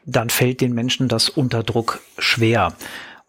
dann 0.06 0.30
fällt 0.30 0.60
den 0.60 0.72
Menschen 0.72 1.08
das 1.08 1.28
unter 1.28 1.62
Druck 1.62 2.00
schwer. 2.18 2.72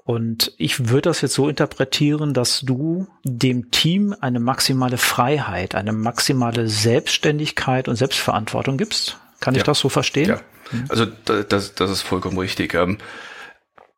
Und 0.04 0.54
ich 0.58 0.90
würde 0.90 1.10
das 1.10 1.22
jetzt 1.22 1.36
so 1.36 1.48
interpretieren, 1.48 2.34
dass 2.34 2.62
du 2.62 3.08
dem 3.24 3.72
Team 3.72 4.16
eine 4.20 4.40
maximale 4.40 4.98
Freiheit, 4.98 5.76
eine 5.76 5.94
maximale 5.94 6.68
Selbstständigkeit 6.68 7.88
und 7.88 7.96
Selbstverantwortung 7.96 8.78
gibst. 8.78 9.18
Kann 9.40 9.56
ich 9.56 9.64
das 9.64 9.80
so 9.80 9.90
verstehen? 9.90 10.30
Ja, 10.30 10.42
mhm. 10.72 10.86
also 10.90 11.06
das, 11.06 11.76
das 11.76 11.92
ist 11.92 12.02
vollkommen 12.02 12.38
richtig. 12.38 12.74
Ähm, 12.74 12.98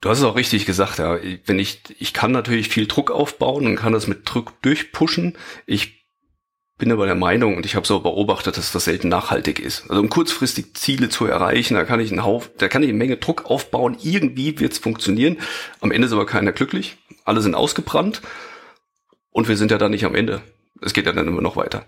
du 0.01 0.09
hast 0.09 0.19
es 0.19 0.23
auch 0.25 0.35
richtig 0.35 0.65
gesagt, 0.65 0.99
ja. 0.99 1.17
Wenn 1.45 1.59
ich, 1.59 1.81
ich 1.99 2.13
kann 2.13 2.31
natürlich 2.31 2.69
viel 2.69 2.87
Druck 2.87 3.09
aufbauen 3.09 3.65
und 3.65 3.75
kann 3.75 3.93
das 3.93 4.07
mit 4.07 4.21
Druck 4.25 4.61
durchpushen. 4.61 5.37
Ich 5.65 6.02
bin 6.83 6.91
aber 6.91 7.05
der 7.05 7.15
Meinung, 7.15 7.55
und 7.55 7.65
ich 7.65 7.77
habe 7.77 7.87
so 7.87 8.01
beobachtet, 8.01 8.57
dass 8.57 8.73
das 8.73 8.83
selten 8.83 9.07
nachhaltig 9.07 9.57
ist. 9.57 9.89
Also 9.89 10.01
um 10.01 10.09
kurzfristig 10.09 10.73
Ziele 10.73 11.07
zu 11.07 11.25
erreichen, 11.25 11.75
da 11.75 11.85
kann 11.85 12.01
ich 12.01 12.11
einen 12.11 12.25
Haufen, 12.25 12.51
da 12.57 12.67
kann 12.67 12.83
ich 12.83 12.89
eine 12.89 12.97
Menge 12.97 13.15
Druck 13.15 13.49
aufbauen, 13.49 13.95
irgendwie 14.03 14.59
wird 14.59 14.73
es 14.73 14.79
funktionieren. 14.79 15.37
Am 15.79 15.91
Ende 15.91 16.07
ist 16.07 16.11
aber 16.11 16.25
keiner 16.25 16.51
glücklich, 16.51 16.97
alle 17.23 17.39
sind 17.39 17.55
ausgebrannt 17.55 18.21
und 19.31 19.47
wir 19.47 19.55
sind 19.55 19.71
ja 19.71 19.77
dann 19.77 19.91
nicht 19.91 20.03
am 20.03 20.13
Ende. 20.13 20.41
Es 20.81 20.91
geht 20.91 21.05
ja 21.05 21.13
dann 21.13 21.25
immer 21.25 21.41
noch 21.41 21.55
weiter. 21.55 21.85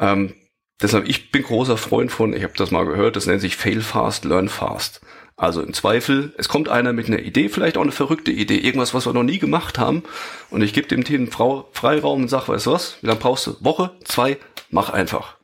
Ähm, 0.00 0.34
deshalb, 0.80 1.08
ich 1.08 1.30
bin 1.30 1.42
großer 1.42 1.76
Freund 1.76 2.12
von, 2.12 2.32
ich 2.32 2.42
habe 2.42 2.54
das 2.56 2.70
mal 2.70 2.84
gehört, 2.84 3.16
das 3.16 3.26
nennt 3.26 3.40
sich 3.40 3.56
Fail 3.56 3.80
Fast, 3.80 4.24
Learn 4.24 4.48
Fast. 4.48 5.00
Also 5.38 5.60
im 5.60 5.74
Zweifel, 5.74 6.32
es 6.38 6.48
kommt 6.48 6.70
einer 6.70 6.94
mit 6.94 7.08
einer 7.08 7.18
Idee, 7.18 7.50
vielleicht 7.50 7.76
auch 7.76 7.82
eine 7.82 7.92
verrückte 7.92 8.30
Idee, 8.30 8.56
irgendwas, 8.56 8.94
was 8.94 9.04
wir 9.04 9.12
noch 9.12 9.22
nie 9.22 9.38
gemacht 9.38 9.78
haben. 9.78 10.02
Und 10.48 10.62
ich 10.62 10.72
gebe 10.72 10.88
dem 10.88 11.04
Team 11.04 11.30
Freiraum 11.30 12.22
und 12.22 12.28
sage, 12.28 12.48
weißt 12.48 12.66
du 12.66 12.72
was, 12.72 12.96
wie 13.02 13.06
lange 13.06 13.20
brauchst 13.20 13.46
du? 13.46 13.56
Woche, 13.60 13.90
zwei, 14.04 14.38
mach 14.70 14.88
einfach. 14.88 15.36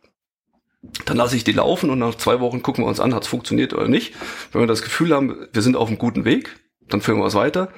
Dann 1.05 1.19
lasse 1.19 1.37
ich 1.37 1.45
die 1.45 1.53
laufen 1.53 1.91
und 1.91 1.99
nach 1.99 2.15
zwei 2.15 2.41
Wochen 2.41 2.63
gucken 2.63 2.85
wir 2.85 2.89
uns 2.89 3.01
an, 3.01 3.15
hat 3.15 3.25
es 3.25 3.29
funktioniert 3.29 3.75
oder 3.75 3.87
nicht. 3.87 4.15
Wenn 4.51 4.63
wir 4.63 4.67
das 4.67 4.83
Gefühl 4.83 5.15
haben, 5.15 5.47
wir 5.53 5.63
sind 5.63 5.77
auf 5.77 5.89
einem 5.89 5.99
guten 5.99 6.25
Weg, 6.25 6.57
dann 6.89 7.03
führen 7.03 7.19
wir 7.19 7.27
es 7.27 7.35
weiter. 7.35 7.69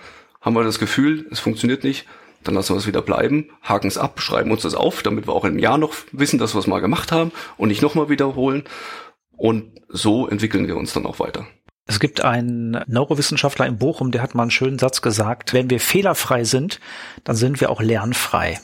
Haben 0.40 0.54
wir 0.54 0.62
das 0.62 0.78
Gefühl, 0.78 1.26
es 1.32 1.40
funktioniert 1.40 1.82
nicht, 1.82 2.06
dann 2.44 2.54
lassen 2.54 2.74
wir 2.74 2.78
es 2.78 2.86
wieder 2.86 3.02
bleiben, 3.02 3.48
haken 3.62 3.88
es 3.88 3.98
ab, 3.98 4.20
schreiben 4.20 4.50
uns 4.50 4.62
das 4.62 4.74
auf, 4.74 5.02
damit 5.02 5.26
wir 5.26 5.34
auch 5.34 5.44
im 5.44 5.58
Jahr 5.58 5.78
noch 5.78 5.94
wissen, 6.12 6.38
dass 6.38 6.54
wir 6.54 6.60
es 6.60 6.66
mal 6.66 6.80
gemacht 6.80 7.12
haben 7.12 7.32
und 7.56 7.68
nicht 7.68 7.82
nochmal 7.82 8.08
wiederholen. 8.08 8.64
Und 9.36 9.72
so 9.88 10.28
entwickeln 10.28 10.68
wir 10.68 10.76
uns 10.76 10.92
dann 10.92 11.06
auch 11.06 11.18
weiter. 11.18 11.46
Es 11.86 12.00
gibt 12.00 12.22
einen 12.22 12.82
Neurowissenschaftler 12.86 13.66
in 13.66 13.78
Bochum, 13.78 14.10
der 14.10 14.22
hat 14.22 14.34
mal 14.34 14.42
einen 14.42 14.50
schönen 14.50 14.78
Satz 14.78 15.02
gesagt, 15.02 15.52
wenn 15.52 15.68
wir 15.68 15.80
fehlerfrei 15.80 16.44
sind, 16.44 16.80
dann 17.24 17.36
sind 17.36 17.60
wir 17.60 17.70
auch 17.70 17.82
lernfrei. 17.82 18.58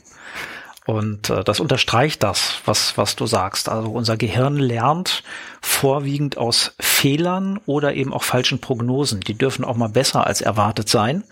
Und 0.86 1.28
äh, 1.28 1.44
das 1.44 1.60
unterstreicht 1.60 2.22
das, 2.22 2.60
was, 2.64 2.96
was 2.96 3.14
du 3.14 3.26
sagst. 3.26 3.68
Also 3.68 3.90
unser 3.90 4.16
Gehirn 4.16 4.56
lernt 4.56 5.22
vorwiegend 5.60 6.38
aus 6.38 6.74
Fehlern 6.80 7.60
oder 7.66 7.94
eben 7.94 8.12
auch 8.12 8.24
falschen 8.24 8.60
Prognosen. 8.60 9.20
Die 9.20 9.36
dürfen 9.36 9.64
auch 9.64 9.76
mal 9.76 9.90
besser 9.90 10.26
als 10.26 10.40
erwartet 10.40 10.88
sein. 10.88 11.24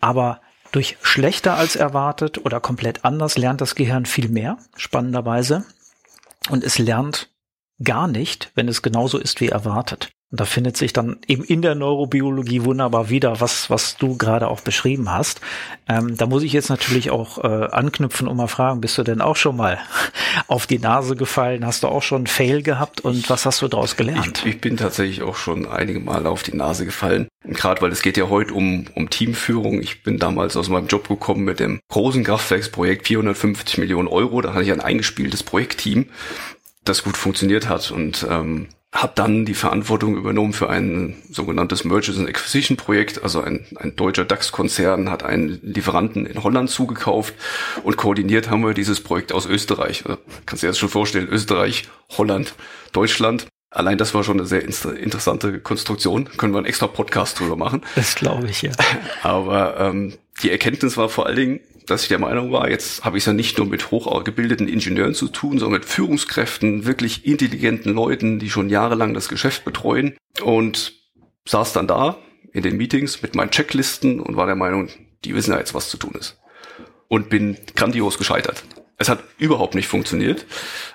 Aber 0.00 0.40
durch 0.76 0.98
schlechter 1.00 1.54
als 1.54 1.74
erwartet 1.74 2.44
oder 2.44 2.60
komplett 2.60 3.02
anders 3.02 3.38
lernt 3.38 3.62
das 3.62 3.76
Gehirn 3.76 4.04
viel 4.04 4.28
mehr, 4.28 4.58
spannenderweise. 4.76 5.64
Und 6.50 6.62
es 6.62 6.76
lernt 6.76 7.30
gar 7.82 8.06
nicht, 8.06 8.52
wenn 8.56 8.68
es 8.68 8.82
genauso 8.82 9.16
ist 9.16 9.40
wie 9.40 9.48
erwartet. 9.48 10.10
Und 10.32 10.40
da 10.40 10.44
findet 10.44 10.76
sich 10.76 10.92
dann 10.92 11.18
eben 11.28 11.44
in 11.44 11.62
der 11.62 11.76
Neurobiologie 11.76 12.64
wunderbar 12.64 13.08
wieder, 13.08 13.40
was, 13.40 13.70
was 13.70 13.96
du 13.96 14.16
gerade 14.16 14.48
auch 14.48 14.60
beschrieben 14.60 15.12
hast. 15.12 15.40
Ähm, 15.88 16.16
da 16.16 16.26
muss 16.26 16.42
ich 16.42 16.52
jetzt 16.52 16.68
natürlich 16.68 17.12
auch 17.12 17.44
äh, 17.44 17.68
anknüpfen 17.70 18.26
und 18.26 18.36
mal 18.36 18.48
fragen, 18.48 18.80
bist 18.80 18.98
du 18.98 19.04
denn 19.04 19.20
auch 19.20 19.36
schon 19.36 19.56
mal 19.56 19.78
auf 20.48 20.66
die 20.66 20.80
Nase 20.80 21.14
gefallen? 21.14 21.64
Hast 21.64 21.84
du 21.84 21.88
auch 21.88 22.02
schon 22.02 22.18
einen 22.18 22.26
Fail 22.26 22.62
gehabt 22.62 23.02
und 23.02 23.30
was 23.30 23.46
hast 23.46 23.62
du 23.62 23.68
daraus 23.68 23.96
gelernt? 23.96 24.42
Ich, 24.44 24.54
ich 24.54 24.60
bin 24.60 24.76
tatsächlich 24.76 25.22
auch 25.22 25.36
schon 25.36 25.64
einige 25.64 26.00
Male 26.00 26.28
auf 26.28 26.42
die 26.42 26.56
Nase 26.56 26.84
gefallen. 26.84 27.28
Gerade 27.44 27.80
weil 27.80 27.92
es 27.92 28.02
geht 28.02 28.16
ja 28.16 28.28
heute 28.28 28.52
um, 28.52 28.86
um 28.96 29.08
Teamführung. 29.08 29.80
Ich 29.80 30.02
bin 30.02 30.18
damals 30.18 30.56
aus 30.56 30.68
meinem 30.68 30.88
Job 30.88 31.06
gekommen 31.06 31.44
mit 31.44 31.60
dem 31.60 31.78
großen 31.88 32.24
Kraftwerksprojekt 32.24 33.06
450 33.06 33.78
Millionen 33.78 34.08
Euro. 34.08 34.40
Da 34.40 34.54
hatte 34.54 34.64
ich 34.64 34.72
ein 34.72 34.80
eingespieltes 34.80 35.44
Projektteam, 35.44 36.06
das 36.84 37.04
gut 37.04 37.16
funktioniert 37.16 37.68
hat 37.68 37.92
und 37.92 38.26
ähm, 38.28 38.66
habe 39.02 39.12
dann 39.14 39.44
die 39.44 39.54
Verantwortung 39.54 40.16
übernommen 40.16 40.52
für 40.52 40.68
ein 40.68 41.16
sogenanntes 41.30 41.84
Mergers 41.84 42.18
and 42.18 42.28
Acquisition 42.28 42.76
Projekt. 42.76 43.22
Also 43.22 43.40
ein, 43.40 43.66
ein 43.76 43.96
deutscher 43.96 44.24
DAX-Konzern 44.24 45.10
hat 45.10 45.22
einen 45.22 45.60
Lieferanten 45.62 46.26
in 46.26 46.42
Holland 46.42 46.70
zugekauft 46.70 47.34
und 47.82 47.96
koordiniert 47.96 48.50
haben 48.50 48.64
wir 48.64 48.74
dieses 48.74 49.00
Projekt 49.00 49.32
aus 49.32 49.46
Österreich. 49.46 50.04
Also, 50.06 50.18
kannst 50.46 50.62
du 50.62 50.66
dir 50.66 50.70
das 50.70 50.78
schon 50.78 50.88
vorstellen, 50.88 51.28
Österreich, 51.28 51.88
Holland, 52.16 52.54
Deutschland. 52.92 53.46
Allein 53.70 53.98
das 53.98 54.14
war 54.14 54.24
schon 54.24 54.38
eine 54.38 54.46
sehr 54.46 54.62
interessante 54.62 55.60
Konstruktion. 55.60 56.30
Können 56.36 56.54
wir 56.54 56.58
einen 56.58 56.66
extra 56.66 56.86
Podcast 56.86 57.38
drüber 57.38 57.56
machen. 57.56 57.82
Das 57.94 58.14
glaube 58.14 58.48
ich, 58.48 58.62
ja. 58.62 58.72
Aber 59.22 59.78
ähm, 59.78 60.14
die 60.42 60.50
Erkenntnis 60.50 60.96
war 60.96 61.08
vor 61.08 61.26
allen 61.26 61.36
Dingen, 61.36 61.60
dass 61.86 62.02
ich 62.02 62.08
der 62.08 62.18
Meinung 62.18 62.52
war, 62.52 62.68
jetzt 62.68 63.04
habe 63.04 63.16
ich 63.16 63.22
es 63.22 63.26
ja 63.26 63.32
nicht 63.32 63.58
nur 63.58 63.66
mit 63.66 63.90
hochgebildeten 63.90 64.68
Ingenieuren 64.68 65.14
zu 65.14 65.28
tun, 65.28 65.58
sondern 65.58 65.80
mit 65.80 65.88
Führungskräften, 65.88 66.84
wirklich 66.84 67.26
intelligenten 67.26 67.92
Leuten, 67.92 68.38
die 68.38 68.50
schon 68.50 68.68
jahrelang 68.68 69.14
das 69.14 69.28
Geschäft 69.28 69.64
betreuen 69.64 70.16
und 70.42 70.92
saß 71.46 71.72
dann 71.72 71.86
da 71.86 72.18
in 72.52 72.62
den 72.62 72.76
Meetings 72.76 73.22
mit 73.22 73.34
meinen 73.34 73.50
Checklisten 73.50 74.20
und 74.20 74.36
war 74.36 74.46
der 74.46 74.56
Meinung, 74.56 74.88
die 75.24 75.34
wissen 75.34 75.52
ja 75.52 75.58
jetzt, 75.58 75.74
was 75.74 75.88
zu 75.88 75.96
tun 75.96 76.14
ist. 76.18 76.38
Und 77.08 77.28
bin 77.28 77.56
grandios 77.76 78.18
gescheitert. 78.18 78.64
Es 78.98 79.10
hat 79.10 79.22
überhaupt 79.38 79.74
nicht 79.74 79.88
funktioniert. 79.88 80.46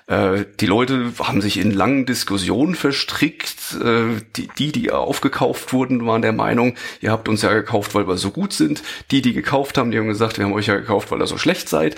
Äh, 0.07 0.45
die 0.59 0.65
Leute 0.65 1.13
haben 1.19 1.39
sich 1.39 1.57
in 1.57 1.69
langen 1.69 2.07
Diskussionen 2.07 2.73
verstrickt. 2.73 3.75
Äh, 3.79 4.21
die, 4.57 4.71
die, 4.71 4.91
aufgekauft 4.91 5.71
wurden, 5.71 6.05
waren 6.07 6.23
der 6.23 6.33
Meinung, 6.33 6.75
ihr 6.99 7.11
habt 7.11 7.29
uns 7.29 7.43
ja 7.43 7.53
gekauft, 7.53 7.93
weil 7.93 8.07
wir 8.07 8.17
so 8.17 8.31
gut 8.31 8.53
sind. 8.53 8.81
Die, 9.11 9.21
die 9.21 9.33
gekauft 9.33 9.77
haben, 9.77 9.91
die 9.91 9.99
haben 9.99 10.07
gesagt, 10.07 10.39
wir 10.39 10.45
haben 10.45 10.53
euch 10.53 10.65
ja 10.65 10.77
gekauft, 10.77 11.11
weil 11.11 11.21
ihr 11.21 11.27
so 11.27 11.37
schlecht 11.37 11.69
seid. 11.69 11.95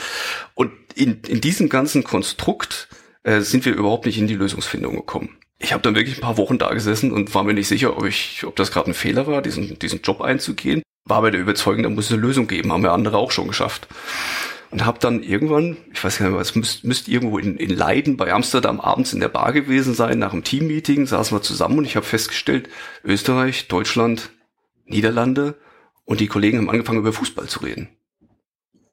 Und 0.55 0.71
in, 0.93 1.21
in 1.25 1.39
diesem 1.39 1.69
ganzen 1.69 2.03
Konstrukt 2.03 2.89
äh, 3.23 3.39
sind 3.39 3.63
wir 3.65 3.73
überhaupt 3.73 4.05
nicht 4.05 4.17
in 4.17 4.27
die 4.27 4.35
Lösungsfindung 4.35 4.95
gekommen. 4.95 5.37
Ich 5.59 5.71
habe 5.71 5.81
dann 5.81 5.95
wirklich 5.95 6.17
ein 6.17 6.21
paar 6.21 6.37
Wochen 6.37 6.57
da 6.57 6.73
gesessen 6.73 7.13
und 7.13 7.33
war 7.33 7.45
mir 7.45 7.53
nicht 7.53 7.69
sicher, 7.69 7.95
ob 7.95 8.05
ich, 8.05 8.43
ob 8.45 8.57
das 8.57 8.71
gerade 8.71 8.91
ein 8.91 8.93
Fehler 8.93 9.25
war, 9.25 9.41
diesen, 9.41 9.79
diesen 9.79 10.01
Job 10.01 10.19
einzugehen. 10.19 10.83
War 11.05 11.17
aber 11.17 11.31
der 11.31 11.39
Überzeugung, 11.39 11.83
da 11.83 11.89
muss 11.89 12.05
es 12.05 12.11
eine 12.11 12.21
Lösung 12.21 12.47
geben, 12.47 12.73
haben 12.73 12.83
ja 12.83 12.93
andere 12.93 13.17
auch 13.17 13.31
schon 13.31 13.47
geschafft 13.47 13.87
und 14.73 14.87
habe 14.87 14.97
dann 14.97 15.21
irgendwann, 15.21 15.77
ich 15.93 16.03
weiß 16.03 16.17
gar 16.17 16.25
nicht 16.25 16.33
mehr, 16.33 16.41
es 16.41 16.55
müsste 16.55 16.87
müsst 16.87 17.07
irgendwo 17.07 17.37
in, 17.37 17.57
in 17.57 17.69
Leiden 17.69 18.17
bei 18.17 18.33
Amsterdam 18.33 18.81
abends 18.81 19.13
in 19.13 19.19
der 19.19 19.27
Bar 19.29 19.53
gewesen 19.53 19.93
sein, 19.93 20.17
nach 20.17 20.33
einem 20.33 20.43
Teammeeting, 20.43 21.05
saßen 21.05 21.37
wir 21.37 21.43
zusammen 21.43 21.77
und 21.77 21.85
ich 21.85 21.95
habe 21.95 22.07
festgestellt, 22.07 22.69
Österreich, 23.03 23.67
Deutschland, 23.67 24.31
Niederlande 24.85 25.59
und 26.05 26.21
die 26.21 26.27
Kollegen 26.27 26.57
haben 26.57 26.71
angefangen 26.71 26.97
über 26.97 27.13
Fußball 27.13 27.47
zu 27.47 27.59
reden. 27.59 27.89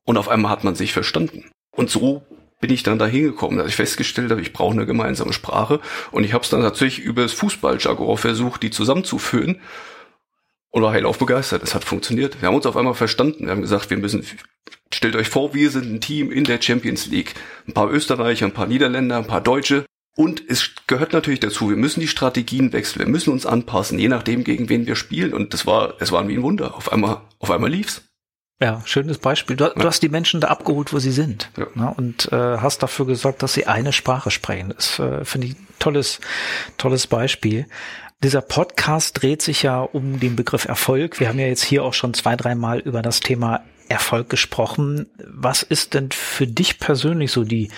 Und 0.04 0.18
auf 0.18 0.28
einmal 0.28 0.50
hat 0.52 0.64
man 0.64 0.74
sich 0.74 0.92
verstanden. 0.92 1.50
Und 1.70 1.88
so 1.88 2.26
bin 2.60 2.70
ich 2.70 2.82
dann 2.82 2.98
da 2.98 3.06
hingekommen, 3.06 3.56
dass 3.56 3.68
ich 3.68 3.76
festgestellt 3.76 4.30
habe, 4.30 4.42
ich 4.42 4.52
brauche 4.52 4.74
eine 4.74 4.84
gemeinsame 4.84 5.32
Sprache. 5.32 5.80
Und 6.10 6.24
ich 6.24 6.34
habe 6.34 6.44
es 6.44 6.50
dann 6.50 6.60
tatsächlich 6.60 7.06
über 7.06 7.22
das 7.22 7.32
Fußballjargon 7.32 8.18
versucht, 8.18 8.62
die 8.62 8.70
zusammenzuführen. 8.70 9.62
Und 10.70 10.82
war 10.82 10.92
hellauf 10.92 11.18
begeistert. 11.18 11.62
Es 11.62 11.74
hat 11.74 11.84
funktioniert. 11.84 12.40
Wir 12.40 12.48
haben 12.48 12.54
uns 12.54 12.66
auf 12.66 12.76
einmal 12.76 12.94
verstanden. 12.94 13.44
Wir 13.44 13.50
haben 13.50 13.62
gesagt, 13.62 13.90
wir 13.90 13.98
müssen, 13.98 14.24
stellt 14.92 15.16
euch 15.16 15.28
vor, 15.28 15.52
wir 15.52 15.70
sind 15.70 15.92
ein 15.92 16.00
Team 16.00 16.30
in 16.30 16.44
der 16.44 16.62
Champions 16.62 17.06
League. 17.06 17.34
Ein 17.66 17.74
paar 17.74 17.90
Österreicher, 17.90 18.46
ein 18.46 18.52
paar 18.52 18.66
Niederländer, 18.66 19.16
ein 19.16 19.26
paar 19.26 19.40
Deutsche. 19.40 19.84
Und 20.16 20.42
es 20.48 20.72
gehört 20.86 21.12
natürlich 21.12 21.40
dazu, 21.40 21.70
wir 21.70 21.76
müssen 21.76 22.00
die 22.00 22.08
Strategien 22.08 22.72
wechseln, 22.72 23.06
wir 23.06 23.10
müssen 23.10 23.32
uns 23.32 23.46
anpassen, 23.46 23.98
je 23.98 24.08
nachdem, 24.08 24.44
gegen 24.44 24.68
wen 24.68 24.86
wir 24.86 24.96
spielen. 24.96 25.32
Und 25.32 25.54
das 25.54 25.66
war, 25.66 25.94
es 26.00 26.12
war 26.12 26.26
wie 26.28 26.34
ein 26.34 26.42
Wunder. 26.42 26.74
Auf 26.74 26.92
einmal, 26.92 27.22
auf 27.38 27.50
einmal 27.50 27.70
lief's. 27.70 28.02
Ja, 28.62 28.82
schönes 28.84 29.16
Beispiel. 29.16 29.56
Du, 29.56 29.72
du, 29.74 29.84
hast 29.84 30.02
die 30.02 30.10
Menschen 30.10 30.42
da 30.42 30.48
abgeholt, 30.48 30.92
wo 30.92 30.98
sie 30.98 31.12
sind. 31.12 31.50
Ja. 31.56 31.66
Ne, 31.74 31.94
und 31.96 32.30
äh, 32.30 32.58
hast 32.58 32.82
dafür 32.82 33.06
gesorgt, 33.06 33.42
dass 33.42 33.54
sie 33.54 33.66
eine 33.66 33.92
Sprache 33.92 34.30
sprechen. 34.30 34.74
Das 34.76 34.98
äh, 34.98 35.24
finde 35.24 35.46
ich 35.46 35.56
tolles, 35.78 36.20
tolles 36.76 37.06
Beispiel. 37.06 37.66
Dieser 38.22 38.42
Podcast 38.42 39.22
dreht 39.22 39.40
sich 39.40 39.62
ja 39.62 39.80
um 39.80 40.20
den 40.20 40.36
Begriff 40.36 40.66
Erfolg. 40.66 41.20
Wir 41.20 41.28
haben 41.28 41.38
ja 41.38 41.46
jetzt 41.46 41.64
hier 41.64 41.82
auch 41.82 41.94
schon 41.94 42.12
zwei, 42.12 42.36
dreimal 42.36 42.78
über 42.80 43.00
das 43.00 43.20
Thema 43.20 43.64
Erfolg 43.88 44.28
gesprochen. 44.28 45.06
Was 45.26 45.62
ist 45.62 45.94
denn 45.94 46.10
für 46.10 46.46
dich 46.46 46.78
persönlich 46.78 47.32
so 47.32 47.44
die 47.44 47.70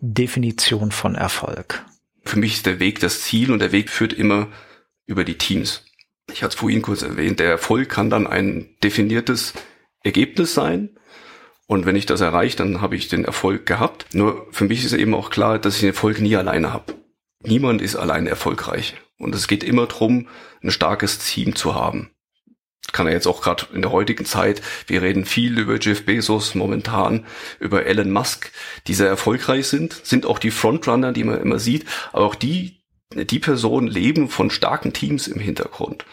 Definition 0.00 0.90
von 0.90 1.16
Erfolg? 1.16 1.84
Für 2.24 2.38
mich 2.38 2.54
ist 2.54 2.66
der 2.66 2.80
Weg 2.80 3.00
das 3.00 3.20
Ziel 3.20 3.52
und 3.52 3.58
der 3.58 3.72
Weg 3.72 3.90
führt 3.90 4.14
immer 4.14 4.48
über 5.04 5.22
die 5.22 5.36
Teams. 5.36 5.84
Ich 6.32 6.42
hatte 6.42 6.54
es 6.54 6.60
vorhin 6.60 6.80
kurz 6.80 7.02
erwähnt, 7.02 7.38
der 7.38 7.50
Erfolg 7.50 7.90
kann 7.90 8.08
dann 8.08 8.26
ein 8.26 8.70
definiertes 8.82 9.52
Ergebnis 10.02 10.54
sein. 10.54 10.96
Und 11.66 11.84
wenn 11.84 11.96
ich 11.96 12.06
das 12.06 12.22
erreiche, 12.22 12.56
dann 12.56 12.80
habe 12.80 12.96
ich 12.96 13.08
den 13.08 13.26
Erfolg 13.26 13.66
gehabt. 13.66 14.06
Nur 14.14 14.46
für 14.50 14.64
mich 14.64 14.82
ist 14.82 14.94
eben 14.94 15.12
auch 15.12 15.28
klar, 15.28 15.58
dass 15.58 15.74
ich 15.74 15.80
den 15.80 15.90
Erfolg 15.90 16.20
nie 16.20 16.36
alleine 16.36 16.72
habe. 16.72 16.99
Niemand 17.42 17.80
ist 17.80 17.96
alleine 17.96 18.28
erfolgreich. 18.28 18.94
Und 19.18 19.34
es 19.34 19.48
geht 19.48 19.64
immer 19.64 19.86
darum, 19.86 20.28
ein 20.62 20.70
starkes 20.70 21.18
Team 21.18 21.56
zu 21.56 21.74
haben. 21.74 22.10
Kann 22.92 23.06
er 23.06 23.12
jetzt 23.12 23.26
auch 23.26 23.42
gerade 23.42 23.66
in 23.72 23.82
der 23.82 23.92
heutigen 23.92 24.24
Zeit, 24.24 24.62
wir 24.86 25.02
reden 25.02 25.24
viel 25.24 25.58
über 25.58 25.78
Jeff 25.78 26.06
Bezos 26.06 26.54
momentan, 26.54 27.26
über 27.60 27.86
Elon 27.86 28.10
Musk, 28.10 28.50
die 28.86 28.94
sehr 28.94 29.08
erfolgreich 29.08 29.68
sind, 29.68 29.92
sind 30.04 30.26
auch 30.26 30.38
die 30.38 30.50
Frontrunner, 30.50 31.12
die 31.12 31.24
man 31.24 31.40
immer 31.40 31.58
sieht, 31.58 31.86
aber 32.12 32.24
auch 32.24 32.34
die, 32.34 32.82
die 33.12 33.38
Personen 33.38 33.86
leben 33.86 34.28
von 34.28 34.50
starken 34.50 34.92
Teams 34.92 35.28
im 35.28 35.40
Hintergrund. 35.40 36.04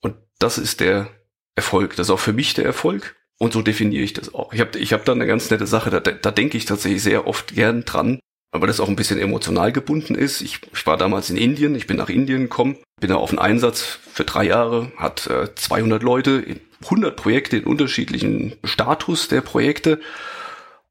Und 0.00 0.14
das 0.38 0.58
ist 0.58 0.80
der 0.80 1.08
Erfolg. 1.56 1.96
Das 1.96 2.08
ist 2.08 2.10
auch 2.10 2.20
für 2.20 2.32
mich 2.32 2.54
der 2.54 2.64
Erfolg. 2.64 3.16
Und 3.38 3.52
so 3.52 3.62
definiere 3.62 4.04
ich 4.04 4.12
das 4.12 4.34
auch. 4.34 4.52
Ich 4.52 4.60
habe 4.60 4.78
ich 4.78 4.92
hab 4.92 5.04
da 5.04 5.12
eine 5.12 5.26
ganz 5.26 5.50
nette 5.50 5.66
Sache, 5.66 5.90
da, 5.90 6.00
da 6.00 6.30
denke 6.30 6.56
ich 6.56 6.66
tatsächlich 6.66 7.02
sehr 7.02 7.26
oft 7.26 7.54
gern 7.54 7.84
dran, 7.84 8.20
aber 8.54 8.68
das 8.68 8.78
auch 8.78 8.88
ein 8.88 8.94
bisschen 8.94 9.18
emotional 9.18 9.72
gebunden 9.72 10.14
ist. 10.14 10.40
Ich, 10.40 10.60
ich 10.72 10.86
war 10.86 10.96
damals 10.96 11.28
in 11.28 11.36
Indien, 11.36 11.74
ich 11.74 11.88
bin 11.88 11.96
nach 11.96 12.08
Indien 12.08 12.42
gekommen, 12.42 12.76
bin 13.00 13.10
da 13.10 13.16
auf 13.16 13.30
einen 13.30 13.40
Einsatz 13.40 13.98
für 14.12 14.22
drei 14.22 14.44
Jahre, 14.44 14.92
hat 14.96 15.26
äh, 15.26 15.52
200 15.52 16.04
Leute, 16.04 16.44
100 16.84 17.16
Projekte 17.16 17.56
in 17.56 17.64
unterschiedlichen 17.64 18.54
Status 18.62 19.26
der 19.26 19.40
Projekte 19.40 20.00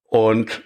und 0.08 0.62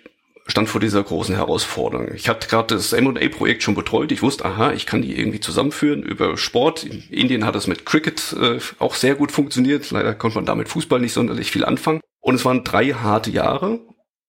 stand 0.47 0.69
vor 0.69 0.81
dieser 0.81 1.03
großen 1.03 1.35
Herausforderung. 1.35 2.13
Ich 2.15 2.29
hatte 2.29 2.47
gerade 2.47 2.73
das 2.73 2.93
M&A-Projekt 2.93 3.61
schon 3.61 3.75
betreut. 3.75 4.11
Ich 4.11 4.23
wusste, 4.23 4.45
aha, 4.45 4.71
ich 4.71 4.87
kann 4.87 5.03
die 5.03 5.19
irgendwie 5.19 5.39
zusammenführen 5.39 6.01
über 6.01 6.35
Sport. 6.35 6.83
In 6.83 7.03
Indien 7.11 7.45
hat 7.45 7.55
es 7.55 7.67
mit 7.67 7.85
Cricket 7.85 8.35
äh, 8.41 8.57
auch 8.79 8.95
sehr 8.95 9.13
gut 9.13 9.31
funktioniert. 9.31 9.91
Leider 9.91 10.15
konnte 10.15 10.37
man 10.37 10.45
damit 10.47 10.67
Fußball 10.67 10.99
nicht 10.99 11.13
sonderlich 11.13 11.51
viel 11.51 11.63
anfangen. 11.63 12.01
Und 12.21 12.33
es 12.33 12.45
waren 12.45 12.63
drei 12.63 12.87
harte 12.87 13.29
Jahre. 13.29 13.81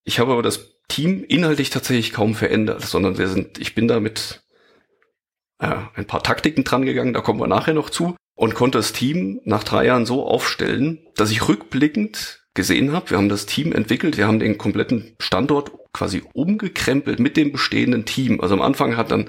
Ich 0.04 0.18
habe 0.18 0.32
aber 0.32 0.42
das 0.42 0.77
Team 0.88 1.24
inhaltlich 1.26 1.70
tatsächlich 1.70 2.12
kaum 2.12 2.34
verändert, 2.34 2.82
sondern 2.82 3.18
wir 3.18 3.28
sind, 3.28 3.58
ich 3.58 3.74
bin 3.74 3.88
da 3.88 4.00
mit 4.00 4.42
äh, 5.58 5.74
ein 5.94 6.06
paar 6.06 6.22
Taktiken 6.22 6.64
dran 6.64 6.84
gegangen, 6.84 7.12
da 7.12 7.20
kommen 7.20 7.40
wir 7.40 7.46
nachher 7.46 7.74
noch 7.74 7.90
zu, 7.90 8.16
und 8.38 8.54
konnte 8.54 8.78
das 8.78 8.92
Team 8.92 9.40
nach 9.44 9.64
drei 9.64 9.86
Jahren 9.86 10.06
so 10.06 10.24
aufstellen, 10.24 11.00
dass 11.16 11.32
ich 11.32 11.48
rückblickend 11.48 12.44
gesehen 12.54 12.92
habe. 12.92 13.10
Wir 13.10 13.16
haben 13.16 13.28
das 13.28 13.46
Team 13.46 13.72
entwickelt, 13.72 14.16
wir 14.16 14.28
haben 14.28 14.38
den 14.38 14.58
kompletten 14.58 15.16
Standort 15.18 15.72
quasi 15.92 16.22
umgekrempelt 16.34 17.18
mit 17.18 17.36
dem 17.36 17.50
bestehenden 17.50 18.04
Team. 18.04 18.40
Also 18.40 18.54
am 18.54 18.62
Anfang 18.62 18.96
hat 18.96 19.10
dann, 19.10 19.28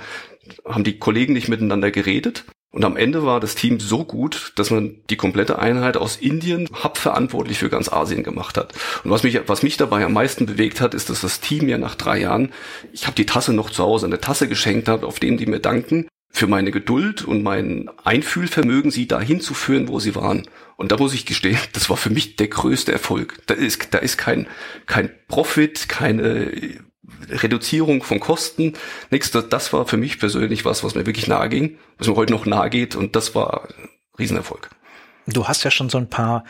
haben 0.64 0.84
die 0.84 1.00
Kollegen 1.00 1.34
nicht 1.34 1.50
miteinander 1.50 1.90
geredet. 1.90 2.46
Und 2.72 2.86
am 2.86 2.98
Ende 2.98 3.26
war 3.26 3.40
das 3.40 3.56
Team 3.56 3.80
so 3.80 4.06
gut, 4.06 4.54
dass 4.56 4.70
man 4.70 4.98
die 5.10 5.18
komplette 5.18 5.58
Einheit 5.58 5.98
aus 5.98 6.18
Indien 6.18 6.70
hauptverantwortlich 6.84 7.58
für 7.58 7.70
ganz 7.70 7.92
Asien 7.92 8.24
gemacht 8.24 8.58
hat. 8.58 8.74
Und 9.04 9.10
was 9.10 9.24
mich, 9.24 9.40
was 9.48 9.64
mich 9.64 9.78
dabei 9.78 10.06
am 10.06 10.14
meisten 10.14 10.46
bewegt 10.46 10.80
hat, 10.80 10.94
ist, 10.94 11.10
dass 11.10 11.22
das 11.22 11.40
Team 11.40 11.68
ja 11.68 11.80
nach 11.80 11.96
drei 11.96 12.20
Jahren, 12.20 12.52
ich 12.94 13.08
habe 13.08 13.16
die 13.16 13.26
Tasse 13.26 13.54
noch 13.54 13.72
zu 13.72 13.84
Hause, 13.84 14.06
eine 14.06 14.22
Tasse 14.22 14.48
geschenkt 14.48 14.88
hat, 14.88 15.04
auf 15.04 15.20
denen 15.20 15.38
die 15.38 15.48
mir 15.48 15.60
danken, 15.60 16.08
für 16.32 16.46
meine 16.46 16.70
Geduld 16.70 17.24
und 17.26 17.42
mein 17.42 17.90
Einfühlvermögen, 18.04 18.92
sie 18.92 19.08
dahin 19.08 19.42
zu 19.42 19.56
führen, 19.56 19.88
wo 19.88 20.00
sie 20.00 20.16
waren. 20.16 20.48
Und 20.78 20.92
da 20.92 20.98
muss 20.98 21.16
ich 21.16 21.26
gestehen, 21.26 21.58
das 21.74 21.90
war 21.90 21.98
für 21.98 22.12
mich 22.12 22.36
der 22.36 22.50
größte 22.50 22.92
Erfolg. 22.92 23.40
Da 23.48 23.56
ist, 23.56 23.88
da 23.92 23.98
ist 23.98 24.18
kein, 24.18 24.48
kein 24.86 25.10
Profit, 25.28 25.90
keine 25.90 26.80
Reduzierung 27.30 28.04
von 28.04 28.20
Kosten, 28.20 28.74
nichts. 29.10 29.32
Das 29.32 29.74
war 29.74 29.88
für 29.88 29.98
mich 29.98 30.20
persönlich 30.20 30.66
was, 30.66 30.84
was 30.84 30.96
mir 30.96 31.06
wirklich 31.06 31.28
nahe 31.28 31.50
ging, 31.50 31.78
was 31.98 32.08
mir 32.08 32.16
heute 32.16 32.34
noch 32.34 32.46
nahe 32.46 32.70
geht. 32.70 32.96
Und 32.96 33.16
das 33.16 33.36
war 33.36 33.66
ein 33.66 33.90
Riesenerfolg. 34.18 34.70
Du 35.28 35.48
hast 35.48 35.64
ja 35.64 35.72
schon 35.72 35.90
so 35.90 35.98
ein 35.98 36.10
paar 36.10 36.44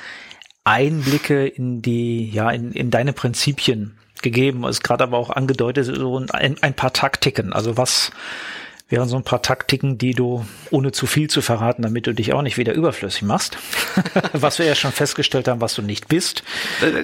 Einblicke 0.63 1.47
in 1.47 1.81
die, 1.81 2.29
ja, 2.29 2.49
in, 2.51 2.71
in 2.71 2.91
deine 2.91 3.13
Prinzipien 3.13 3.97
gegeben. 4.21 4.63
Es 4.65 4.81
gerade 4.81 5.03
aber 5.03 5.17
auch 5.17 5.29
angedeutet, 5.29 5.85
so 5.95 6.17
ein, 6.17 6.61
ein 6.61 6.73
paar 6.73 6.93
Taktiken. 6.93 7.53
Also 7.53 7.77
was, 7.77 8.11
wären 8.89 9.07
so 9.07 9.15
ein 9.15 9.23
paar 9.23 9.41
Taktiken, 9.41 9.97
die 9.97 10.13
du, 10.13 10.45
ohne 10.71 10.91
zu 10.91 11.05
viel 11.05 11.29
zu 11.29 11.41
verraten, 11.41 11.83
damit 11.83 12.07
du 12.07 12.13
dich 12.13 12.33
auch 12.33 12.41
nicht 12.41 12.57
wieder 12.57 12.73
überflüssig 12.73 13.21
machst, 13.21 13.57
was 14.33 14.59
wir 14.59 14.65
ja 14.65 14.75
schon 14.75 14.91
festgestellt 14.91 15.47
haben, 15.47 15.61
was 15.61 15.75
du 15.75 15.81
nicht 15.81 16.07
bist, 16.07 16.43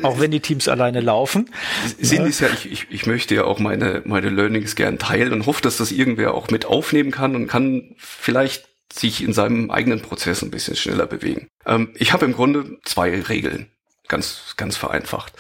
auch 0.02 0.20
wenn 0.20 0.32
die 0.32 0.40
Teams 0.40 0.68
alleine 0.68 1.00
laufen. 1.00 1.52
Sinn 2.00 2.24
ja. 2.24 2.28
ist 2.28 2.40
ja, 2.42 2.48
ich, 2.50 2.72
ich, 2.72 2.88
ich 2.90 3.06
möchte 3.06 3.36
ja 3.36 3.44
auch 3.46 3.60
meine, 3.60 4.02
meine 4.06 4.30
Learnings 4.30 4.76
gern 4.76 4.98
teilen 4.98 5.32
und 5.32 5.46
hoffe, 5.46 5.62
dass 5.62 5.78
das 5.78 5.92
irgendwer 5.92 6.34
auch 6.34 6.50
mit 6.50 6.66
aufnehmen 6.66 7.12
kann 7.12 7.36
und 7.36 7.48
kann 7.48 7.96
vielleicht 7.98 8.66
sich 8.92 9.24
in 9.24 9.34
seinem 9.34 9.72
eigenen 9.72 10.02
Prozess 10.02 10.42
ein 10.42 10.52
bisschen 10.52 10.76
schneller 10.76 11.06
bewegen. 11.06 11.48
Ähm, 11.66 11.94
ich 11.96 12.14
habe 12.14 12.26
im 12.26 12.34
Grunde 12.34 12.78
zwei 12.84 13.22
Regeln, 13.22 13.68
ganz, 14.08 14.54
ganz 14.58 14.78
vereinfacht. 14.78 15.34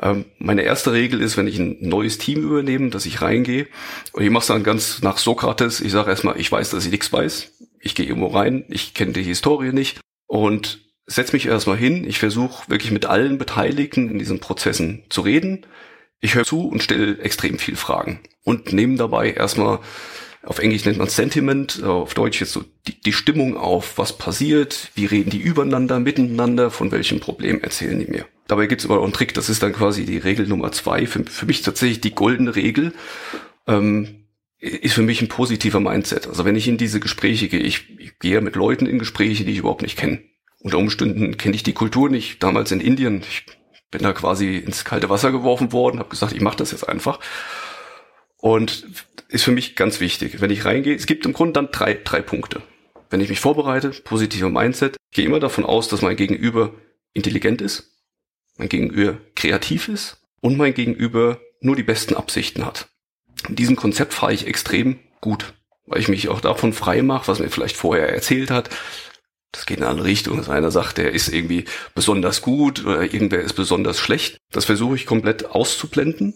Ähm, 0.00 0.24
meine 0.38 0.62
erste 0.62 0.92
Regel 0.92 1.20
ist, 1.20 1.36
wenn 1.36 1.46
ich 1.46 1.58
ein 1.58 1.76
neues 1.80 2.18
Team 2.18 2.42
übernehme, 2.42 2.90
dass 2.90 3.06
ich 3.06 3.20
reingehe 3.20 3.68
und 4.12 4.22
ich 4.22 4.30
mache 4.30 4.42
es 4.42 4.48
dann 4.48 4.62
ganz 4.62 5.02
nach 5.02 5.18
Sokrates. 5.18 5.80
Ich 5.80 5.92
sage 5.92 6.10
erstmal, 6.10 6.40
ich 6.40 6.50
weiß, 6.50 6.70
dass 6.70 6.84
ich 6.84 6.90
nichts 6.90 7.12
weiß. 7.12 7.52
Ich 7.80 7.94
gehe 7.94 8.06
irgendwo 8.06 8.28
rein, 8.28 8.64
ich 8.68 8.94
kenne 8.94 9.12
die 9.12 9.22
Historie 9.22 9.72
nicht 9.72 10.00
und 10.26 10.80
setze 11.06 11.32
mich 11.32 11.46
erstmal 11.46 11.76
hin. 11.76 12.04
Ich 12.06 12.18
versuche 12.18 12.70
wirklich 12.70 12.92
mit 12.92 13.06
allen 13.06 13.36
Beteiligten 13.36 14.10
in 14.10 14.18
diesen 14.18 14.40
Prozessen 14.40 15.04
zu 15.08 15.20
reden. 15.20 15.66
Ich 16.20 16.34
höre 16.34 16.44
zu 16.44 16.68
und 16.68 16.82
stelle 16.82 17.18
extrem 17.18 17.58
viel 17.58 17.76
Fragen 17.76 18.20
und 18.44 18.72
nehme 18.72 18.96
dabei 18.96 19.32
erstmal 19.32 19.80
auf 20.42 20.58
Englisch 20.58 20.84
nennt 20.84 20.98
man 20.98 21.08
Sentiment, 21.08 21.82
auf 21.82 22.14
Deutsch 22.14 22.40
jetzt 22.40 22.52
so 22.52 22.64
die, 22.86 22.98
die, 23.00 23.12
Stimmung 23.12 23.56
auf, 23.56 23.98
was 23.98 24.16
passiert, 24.16 24.90
wie 24.94 25.04
reden 25.04 25.30
die 25.30 25.40
übereinander, 25.40 26.00
miteinander, 26.00 26.70
von 26.70 26.90
welchem 26.92 27.20
Problem 27.20 27.60
erzählen 27.60 27.98
die 27.98 28.10
mir. 28.10 28.26
Dabei 28.48 28.66
gibt 28.66 28.80
es 28.80 28.86
aber 28.86 29.00
auch 29.00 29.04
einen 29.04 29.12
Trick, 29.12 29.34
das 29.34 29.50
ist 29.50 29.62
dann 29.62 29.72
quasi 29.72 30.06
die 30.06 30.18
Regel 30.18 30.46
Nummer 30.46 30.72
zwei. 30.72 31.06
Für, 31.06 31.24
für 31.24 31.46
mich 31.46 31.62
tatsächlich 31.62 32.00
die 32.00 32.14
goldene 32.14 32.56
Regel. 32.56 32.94
Ähm, 33.66 34.20
ist 34.60 34.94
für 34.94 35.02
mich 35.02 35.22
ein 35.22 35.28
positiver 35.28 35.80
Mindset. 35.80 36.26
Also 36.26 36.44
wenn 36.44 36.56
ich 36.56 36.68
in 36.68 36.76
diese 36.76 37.00
Gespräche 37.00 37.48
gehe, 37.48 37.60
ich, 37.60 37.98
ich 37.98 38.18
gehe 38.18 38.40
mit 38.42 38.56
Leuten 38.56 38.86
in 38.86 38.98
Gespräche, 38.98 39.44
die 39.44 39.52
ich 39.52 39.58
überhaupt 39.58 39.82
nicht 39.82 39.96
kenne. 39.96 40.20
Unter 40.58 40.76
Umständen 40.76 41.38
kenne 41.38 41.54
ich 41.54 41.62
die 41.62 41.72
Kultur 41.72 42.10
nicht. 42.10 42.42
Damals 42.42 42.70
in 42.70 42.80
Indien, 42.80 43.22
ich 43.22 43.46
bin 43.90 44.02
da 44.02 44.12
quasi 44.12 44.56
ins 44.56 44.84
kalte 44.84 45.08
Wasser 45.08 45.32
geworfen 45.32 45.72
worden, 45.72 45.98
habe 45.98 46.10
gesagt, 46.10 46.34
ich 46.34 46.42
mache 46.42 46.58
das 46.58 46.72
jetzt 46.72 46.86
einfach. 46.86 47.20
Und 48.40 48.84
ist 49.28 49.44
für 49.44 49.52
mich 49.52 49.76
ganz 49.76 50.00
wichtig. 50.00 50.40
Wenn 50.40 50.50
ich 50.50 50.64
reingehe, 50.64 50.94
es 50.94 51.06
gibt 51.06 51.24
im 51.24 51.32
Grunde 51.32 51.52
dann 51.54 51.70
drei, 51.70 51.94
drei 51.94 52.20
Punkte. 52.20 52.62
Wenn 53.10 53.20
ich 53.20 53.28
mich 53.28 53.40
vorbereite, 53.40 53.90
positiver 53.90 54.50
Mindset, 54.50 54.96
gehe 55.12 55.26
immer 55.26 55.40
davon 55.40 55.64
aus, 55.64 55.88
dass 55.88 56.02
mein 56.02 56.16
Gegenüber 56.16 56.72
intelligent 57.12 57.60
ist, 57.60 57.90
mein 58.56 58.68
Gegenüber 58.68 59.18
kreativ 59.34 59.88
ist 59.88 60.18
und 60.40 60.56
mein 60.56 60.74
Gegenüber 60.74 61.40
nur 61.60 61.76
die 61.76 61.82
besten 61.82 62.14
Absichten 62.14 62.64
hat. 62.64 62.88
In 63.48 63.56
diesem 63.56 63.76
Konzept 63.76 64.14
fahre 64.14 64.32
ich 64.32 64.46
extrem 64.46 64.98
gut, 65.20 65.54
weil 65.86 66.00
ich 66.00 66.08
mich 66.08 66.28
auch 66.28 66.40
davon 66.40 66.72
frei 66.72 67.02
mache, 67.02 67.28
was 67.28 67.40
mir 67.40 67.50
vielleicht 67.50 67.76
vorher 67.76 68.08
erzählt 68.08 68.50
hat. 68.50 68.70
Das 69.52 69.66
geht 69.66 69.78
in 69.78 69.84
alle 69.84 70.04
Richtungen. 70.04 70.38
Dass 70.38 70.48
einer 70.48 70.70
sagt, 70.70 70.98
der 70.98 71.12
ist 71.12 71.28
irgendwie 71.28 71.64
besonders 71.94 72.42
gut 72.42 72.84
oder 72.84 73.02
irgendwer 73.02 73.40
ist 73.40 73.54
besonders 73.54 73.98
schlecht. 73.98 74.38
Das 74.52 74.64
versuche 74.64 74.94
ich 74.94 75.06
komplett 75.06 75.46
auszublenden 75.46 76.34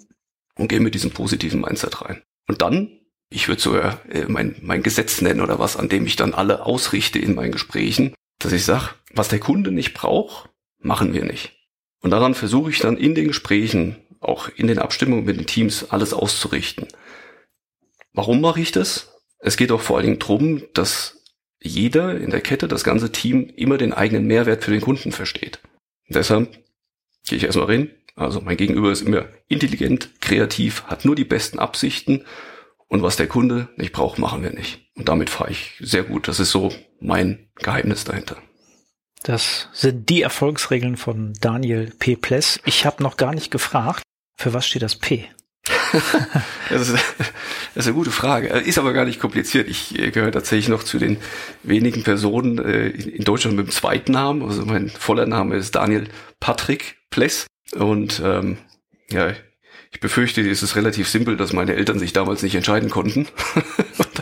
und 0.57 0.69
gehe 0.69 0.81
mit 0.81 0.95
diesem 0.95 1.11
positiven 1.11 1.61
Mindset 1.61 2.03
rein. 2.03 2.23
Und 2.47 2.63
dann, 2.63 3.01
ich 3.31 3.49
würde 3.49 3.61
sogar 3.61 4.01
äh, 4.11 4.27
mein, 4.29 4.57
mein 4.63 4.83
Gesetz 4.83 5.21
nennen 5.21 5.41
oder 5.41 5.59
was, 5.59 5.77
an 5.77 5.89
dem 5.89 6.07
ich 6.07 6.17
dann 6.17 6.35
alle 6.35 6.65
ausrichte 6.65 7.19
in 7.19 7.35
meinen 7.35 7.53
Gesprächen, 7.53 8.15
dass 8.39 8.53
ich 8.53 8.65
sage, 8.65 8.91
was 9.13 9.29
der 9.29 9.41
Kunde 9.41 9.71
nicht 9.71 9.95
braucht, 9.95 10.51
machen 10.79 11.13
wir 11.13 11.25
nicht. 11.25 11.53
Und 12.01 12.11
daran 12.11 12.35
versuche 12.35 12.71
ich 12.71 12.81
dann 12.81 12.97
in 12.97 13.15
den 13.15 13.29
Gesprächen, 13.29 13.97
auch 14.21 14.49
in 14.49 14.67
den 14.67 14.79
Abstimmungen 14.79 15.25
mit 15.25 15.39
den 15.39 15.47
Teams, 15.47 15.91
alles 15.91 16.13
auszurichten. 16.13 16.87
Warum 18.13 18.41
mache 18.41 18.61
ich 18.61 18.73
das? 18.73 19.15
Es 19.39 19.57
geht 19.57 19.73
auch 19.73 19.81
vor 19.81 19.97
allen 19.97 20.07
Dingen 20.07 20.19
darum, 20.19 20.63
dass 20.75 21.23
jeder 21.61 22.21
in 22.21 22.31
der 22.31 22.43
Kette, 22.43 22.69
das 22.69 22.85
ganze 22.85 23.11
Team, 23.11 23.51
immer 23.57 23.79
den 23.79 23.95
eigenen 23.95 24.27
Mehrwert 24.27 24.65
für 24.65 24.71
den 24.71 24.83
Kunden 24.83 25.13
versteht. 25.13 25.61
Und 26.09 26.17
deshalb 26.17 26.53
gehe 27.27 27.39
ich 27.39 27.45
erstmal 27.45 27.67
rein. 27.67 27.91
Also 28.17 28.41
mein 28.41 28.57
Gegenüber 28.57 28.93
ist 28.93 29.03
immer 29.03 29.27
intelligent, 29.49 30.21
kreativ, 30.21 30.85
hat 30.85 31.05
nur 31.05 31.17
die 31.17 31.25
besten 31.25 31.59
Absichten 31.59 32.25
und 32.89 33.03
was 33.03 33.17
der 33.17 33.27
Kunde 33.27 33.69
nicht 33.77 33.93
braucht, 33.93 34.19
machen 34.19 34.43
wir 34.43 34.53
nicht. 34.53 34.89
Und 34.95 35.09
damit 35.09 35.31
fahre 35.31 35.51
ich 35.51 35.73
sehr 35.81 36.05
gut. 36.05 36.29
Das 36.29 36.39
ist 36.39 36.51
so 36.51 36.73
mein 37.01 37.49
Geheimnis 37.57 38.05
dahinter. 38.05 38.37
Das 39.25 39.69
sind 39.73 40.09
die 40.11 40.23
Erfolgsregeln 40.23 40.97
von 40.97 41.33
Daniel 41.41 41.93
P. 41.99 42.15
Pless. 42.15 42.61
Ich 42.67 42.87
habe 42.87 43.03
noch 43.03 43.17
gar 43.17 43.35
nicht 43.35 43.51
gefragt, 43.51 44.03
für 44.37 44.53
was 44.53 44.67
steht 44.67 44.83
das 44.83 44.97
P? 44.97 45.27
das, 46.69 46.91
ist, 46.91 46.93
das 47.19 47.31
ist 47.75 47.87
eine 47.87 47.97
gute 47.97 48.11
Frage. 48.11 48.49
Ist 48.49 48.79
aber 48.79 48.93
gar 48.93 49.07
nicht 49.07 49.19
kompliziert. 49.19 49.69
Ich 49.69 49.99
äh, 49.99 50.11
gehöre 50.11 50.31
tatsächlich 50.31 50.69
noch 50.69 50.83
zu 50.83 50.99
den 50.99 51.17
wenigen 51.63 52.03
Personen 52.03 52.59
äh, 52.59 52.89
in 52.89 53.25
Deutschland 53.25 53.57
mit 53.57 53.67
dem 53.67 53.73
zweiten 53.73 54.13
Namen. 54.13 54.43
Also 54.43 54.67
mein 54.67 54.91
voller 54.91 55.27
Name 55.27 55.57
ist 55.57 55.75
Daniel 55.75 56.07
Patrick 56.39 56.99
Pless. 57.11 57.47
Und 57.75 58.21
ähm, 58.25 58.59
ja, 59.11 59.33
ich 59.91 60.01
befürchte, 60.01 60.41
es 60.49 60.63
ist 60.63 60.77
relativ 60.77 61.09
simpel, 61.09 61.37
dass 61.37 61.53
meine 61.53 61.75
Eltern 61.75 61.99
sich 61.99 62.13
damals 62.13 62.43
nicht 62.43 62.55
entscheiden 62.55 62.91
konnten. 62.91 63.29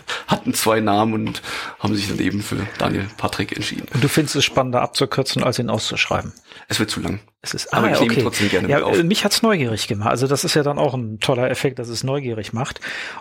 hatten 0.43 0.55
zwei 0.55 0.81
Namen 0.81 1.15
und 1.15 1.43
haben 1.79 1.95
sich 1.95 2.09
dann 2.09 2.19
eben 2.19 2.43
für 2.43 2.67
Daniel 2.79 3.07
Patrick 3.17 3.53
entschieden. 3.53 3.87
Und 3.95 4.03
du 4.03 4.09
findest 4.09 4.37
es 4.37 4.45
spannender 4.45 4.83
abzukürzen, 4.83 5.43
als 5.45 5.59
ihn 5.59 5.71
auszuschreiben? 5.71 6.33
Es 6.69 6.81
wird 6.81 6.91
zu 6.91 7.01
lang. 7.01 7.21
Es 7.45 7.55
ist, 7.55 7.73
aber 7.73 7.89
ah, 7.89 7.91
ich 7.91 7.97
okay. 7.97 8.09
nehme 8.09 8.23
trotzdem 8.23 8.49
gerne 8.51 8.69
ja, 8.69 8.77
mit 8.77 8.85
auf. 8.85 9.03
Mich 9.03 9.25
hat's 9.25 9.43
neugierig 9.43 9.89
gemacht. 9.89 10.11
Also 10.11 10.27
das 10.27 10.45
ist 10.45 10.55
ja 10.55 10.63
dann 10.63 10.79
auch 10.79 10.95
ein 10.95 11.19
toller 11.19 11.51
Effekt, 11.51 11.79
dass 11.79 11.89
es 11.89 12.05
neugierig 12.05 12.53
macht. 12.53 12.81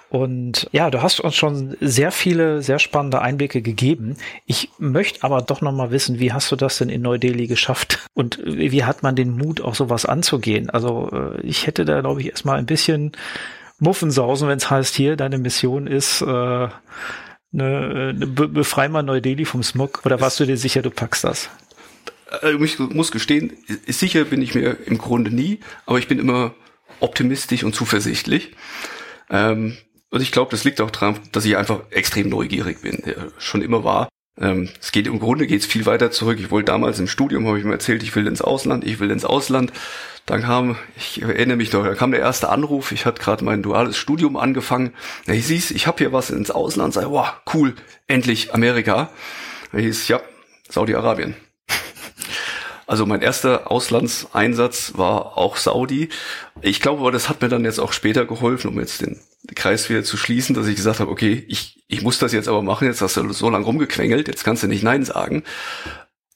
Und 0.09 0.67
ja, 0.71 0.89
du 0.89 1.01
hast 1.01 1.19
uns 1.19 1.35
schon 1.35 1.75
sehr 1.79 2.11
viele, 2.11 2.61
sehr 2.61 2.79
spannende 2.79 3.21
Einblicke 3.21 3.61
gegeben. 3.61 4.17
Ich 4.45 4.69
möchte 4.77 5.23
aber 5.23 5.41
doch 5.41 5.61
noch 5.61 5.71
mal 5.71 5.91
wissen, 5.91 6.19
wie 6.19 6.33
hast 6.33 6.51
du 6.51 6.55
das 6.55 6.77
denn 6.77 6.89
in 6.89 7.01
Neu-Delhi 7.01 7.47
geschafft? 7.47 7.99
Und 8.13 8.39
wie 8.43 8.83
hat 8.83 9.03
man 9.03 9.15
den 9.15 9.31
Mut, 9.31 9.61
auch 9.61 9.75
sowas 9.75 10.05
anzugehen? 10.05 10.69
Also 10.69 11.09
äh, 11.11 11.41
ich 11.41 11.65
hätte 11.65 11.85
da, 11.85 12.01
glaube 12.01 12.21
ich, 12.21 12.29
erstmal 12.29 12.59
ein 12.59 12.65
bisschen 12.65 13.13
Muffensausen, 13.81 14.47
wenn 14.47 14.57
es 14.57 14.69
heißt, 14.69 14.95
hier, 14.95 15.15
deine 15.15 15.39
Mission 15.39 15.87
ist, 15.87 16.21
äh, 16.21 16.25
ne, 16.25 16.69
ne, 17.51 18.13
be 18.13 18.47
befrei 18.47 18.87
mal 18.87 19.01
Neu-Delhi 19.01 19.45
vom 19.45 19.63
Smog. 19.63 20.01
Oder 20.05 20.21
warst 20.21 20.39
du 20.39 20.45
dir 20.45 20.55
sicher, 20.55 20.83
du 20.83 20.91
packst 20.91 21.23
das? 21.23 21.49
Äh, 22.43 22.53
ich 22.63 22.79
muss 22.79 23.11
gestehen, 23.11 23.53
sicher 23.87 24.23
bin 24.25 24.43
ich 24.43 24.53
mir 24.53 24.77
im 24.85 24.99
Grunde 24.99 25.31
nie, 25.31 25.59
aber 25.87 25.97
ich 25.97 26.07
bin 26.07 26.19
immer 26.19 26.53
optimistisch 26.99 27.63
und 27.63 27.73
zuversichtlich. 27.73 28.51
Ähm, 29.31 29.77
und 30.11 30.21
ich 30.21 30.31
glaube, 30.31 30.51
das 30.51 30.63
liegt 30.63 30.79
auch 30.79 30.91
daran, 30.91 31.19
dass 31.31 31.45
ich 31.45 31.57
einfach 31.57 31.81
extrem 31.89 32.29
neugierig 32.29 32.81
bin, 32.81 33.01
ja, 33.05 33.31
schon 33.39 33.63
immer 33.63 33.83
war. 33.83 34.09
Ähm, 34.39 34.69
es 34.79 34.91
geht 34.91 35.07
im 35.07 35.19
Grunde 35.19 35.45
geht's 35.45 35.65
viel 35.65 35.85
weiter 35.85 36.11
zurück. 36.11 36.39
Ich 36.39 36.51
wollte 36.51 36.71
damals 36.71 36.99
im 36.99 37.07
Studium, 37.07 37.47
habe 37.47 37.59
ich 37.59 37.65
mir 37.65 37.73
erzählt, 37.73 38.03
ich 38.03 38.15
will 38.15 38.27
ins 38.27 38.41
Ausland, 38.41 38.85
ich 38.85 38.99
will 38.99 39.11
ins 39.11 39.25
Ausland. 39.25 39.71
Dann 40.25 40.41
kam, 40.43 40.77
ich 40.95 41.21
erinnere 41.21 41.57
mich 41.57 41.71
doch, 41.71 41.83
da 41.83 41.95
kam 41.95 42.11
der 42.11 42.21
erste 42.21 42.49
Anruf. 42.49 42.91
Ich 42.91 43.05
hatte 43.05 43.21
gerade 43.21 43.43
mein 43.43 43.63
duales 43.63 43.97
Studium 43.97 44.37
angefangen. 44.37 44.93
Da 45.25 45.33
hieß 45.33 45.51
es, 45.51 45.71
ich 45.71 45.87
habe 45.87 45.97
hier 45.97 46.13
was 46.13 46.29
ins 46.29 46.51
Ausland. 46.51 46.93
Sei, 46.93 47.05
wow, 47.05 47.33
cool, 47.53 47.75
endlich 48.07 48.53
Amerika. 48.53 49.09
Da 49.71 49.79
hieß 49.79 50.07
ja, 50.07 50.21
Saudi-Arabien. 50.69 51.35
Also 52.91 53.05
mein 53.05 53.21
erster 53.21 53.71
Auslandseinsatz 53.71 54.97
war 54.97 55.37
auch 55.37 55.55
Saudi. 55.55 56.09
Ich 56.61 56.81
glaube 56.81 56.99
aber, 56.99 57.13
das 57.13 57.29
hat 57.29 57.41
mir 57.41 57.47
dann 57.47 57.63
jetzt 57.63 57.79
auch 57.79 57.93
später 57.93 58.25
geholfen, 58.25 58.67
um 58.67 58.77
jetzt 58.81 58.99
den 58.99 59.17
Kreis 59.55 59.89
wieder 59.89 60.03
zu 60.03 60.17
schließen, 60.17 60.55
dass 60.55 60.67
ich 60.67 60.75
gesagt 60.75 60.99
habe, 60.99 61.09
okay, 61.09 61.45
ich, 61.47 61.85
ich 61.87 62.01
muss 62.01 62.19
das 62.19 62.33
jetzt 62.33 62.49
aber 62.49 62.61
machen, 62.61 62.89
jetzt 62.89 63.01
hast 63.01 63.15
du 63.15 63.31
so 63.31 63.49
lange 63.49 63.63
rumgequengelt, 63.63 64.27
jetzt 64.27 64.43
kannst 64.43 64.63
du 64.63 64.67
nicht 64.67 64.83
Nein 64.83 65.05
sagen. 65.05 65.43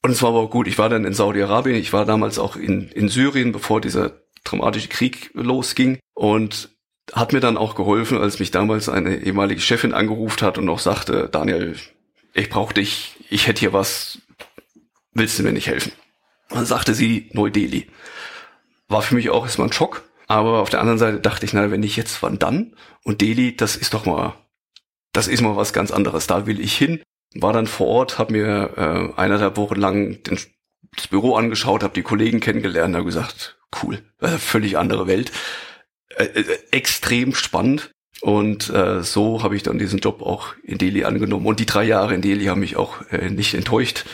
Und 0.02 0.12
es 0.12 0.22
war 0.22 0.30
aber 0.30 0.40
auch 0.40 0.50
gut, 0.50 0.70
ich 0.70 0.78
war 0.78 0.88
dann 0.88 1.04
in 1.04 1.14
Saudi-Arabien, 1.14 1.76
ich 1.76 1.92
war 1.92 2.06
damals 2.06 2.40
auch 2.40 2.56
in, 2.56 2.88
in 2.88 3.10
Syrien, 3.10 3.52
bevor 3.52 3.82
dieser 3.82 4.14
dramatische 4.46 4.88
Krieg 4.88 5.32
losging 5.34 6.00
und 6.14 6.70
hat 7.12 7.34
mir 7.34 7.42
dann 7.42 7.58
auch 7.58 7.76
geholfen, 7.76 8.18
als 8.18 8.40
mich 8.40 8.52
damals 8.52 8.88
eine 8.88 9.18
ehemalige 9.18 9.60
Chefin 9.60 9.94
angerufen 9.94 10.40
hat 10.44 10.58
und 10.58 10.70
auch 10.70 10.80
sagte, 10.80 11.28
Daniel, 11.30 11.76
ich 12.34 12.50
brauche 12.50 12.74
dich, 12.74 13.18
ich 13.30 13.48
hätte 13.48 13.60
hier 13.60 13.74
was, 13.74 14.20
willst 15.12 15.38
du 15.38 15.44
mir 15.44 15.52
nicht 15.52 15.68
helfen? 15.68 15.92
Dann 16.50 16.66
sagte 16.66 16.94
sie 16.94 17.30
Neu-Delhi. 17.34 17.88
War 18.88 19.02
für 19.02 19.16
mich 19.16 19.30
auch 19.30 19.44
erstmal 19.44 19.68
ein 19.68 19.74
Schock, 19.74 20.04
aber 20.28 20.60
auf 20.60 20.70
der 20.70 20.80
anderen 20.80 21.00
Seite 21.00 21.20
dachte 21.20 21.46
ich, 21.46 21.54
na, 21.54 21.72
wenn 21.72 21.80
nicht 21.80 21.96
jetzt, 21.96 22.22
wann 22.22 22.40
dann? 22.40 22.76
Und 23.04 23.22
Delhi, 23.22 23.56
das 23.56 23.76
ist 23.76 23.94
doch 23.94 24.06
mal, 24.06 24.36
das 25.12 25.28
ist 25.28 25.42
mal 25.42 25.56
was 25.56 25.74
ganz 25.74 25.92
anderes. 25.92 26.28
Da 26.28 26.46
will 26.46 26.60
ich 26.60 26.78
hin. 26.78 27.02
War 27.34 27.54
dann 27.54 27.68
vor 27.68 27.88
Ort, 27.88 28.18
habe 28.18 28.34
mir 28.34 28.72
äh, 28.78 29.20
eineinhalb 29.20 29.58
Wochen 29.58 29.76
lang 29.76 30.24
den, 30.24 30.40
das 30.96 31.08
Büro 31.08 31.36
angeschaut, 31.36 31.84
habe 31.84 31.94
die 31.94 32.04
Kollegen 32.04 32.40
kennengelernt, 32.40 32.96
habe 32.96 33.06
gesagt, 33.06 33.58
cool, 33.82 34.02
äh, 34.22 34.38
völlig 34.38 34.78
andere 34.78 35.08
Welt, 35.08 35.32
äh, 36.16 36.26
äh, 36.26 36.60
extrem 36.72 37.36
spannend. 37.36 37.92
Und 38.22 38.70
äh, 38.70 39.04
so 39.04 39.44
habe 39.44 39.56
ich 39.56 39.64
dann 39.64 39.78
diesen 39.78 40.00
Job 40.00 40.22
auch 40.22 40.56
in 40.64 40.78
Delhi 40.78 41.04
angenommen. 41.04 41.46
Und 41.46 41.60
die 41.60 41.66
drei 41.66 41.84
Jahre 41.84 42.16
in 42.16 42.22
Delhi 42.22 42.46
haben 42.46 42.62
mich 42.62 42.78
auch 42.78 43.02
äh, 43.12 43.30
nicht 43.30 43.54
enttäuscht. 43.54 44.06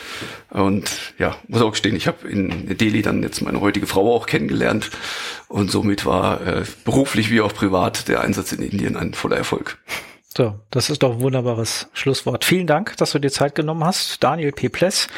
Und 0.52 1.14
ja, 1.18 1.36
muss 1.48 1.62
auch 1.62 1.70
gestehen, 1.70 1.96
ich 1.96 2.06
habe 2.06 2.28
in 2.28 2.76
Delhi 2.76 3.00
dann 3.00 3.22
jetzt 3.22 3.40
meine 3.40 3.60
heutige 3.62 3.86
Frau 3.86 4.14
auch 4.14 4.26
kennengelernt. 4.26 4.90
Und 5.48 5.70
somit 5.70 6.04
war 6.04 6.46
äh, 6.46 6.64
beruflich 6.84 7.30
wie 7.30 7.40
auch 7.40 7.54
privat 7.54 8.06
der 8.08 8.20
Einsatz 8.20 8.52
in 8.52 8.62
Indien 8.62 8.96
ein 8.96 9.14
voller 9.14 9.36
Erfolg. 9.36 9.78
So, 10.34 10.54
das 10.70 10.88
ist 10.88 11.02
doch 11.02 11.12
ein 11.12 11.20
wunderbares 11.20 11.88
Schlusswort. 11.92 12.46
Vielen 12.46 12.66
Dank, 12.66 12.96
dass 12.96 13.12
du 13.12 13.18
dir 13.18 13.30
Zeit 13.30 13.54
genommen 13.54 13.84
hast, 13.84 14.24
Daniel 14.24 14.52
P. 14.52 14.70
Pless. 14.70 15.08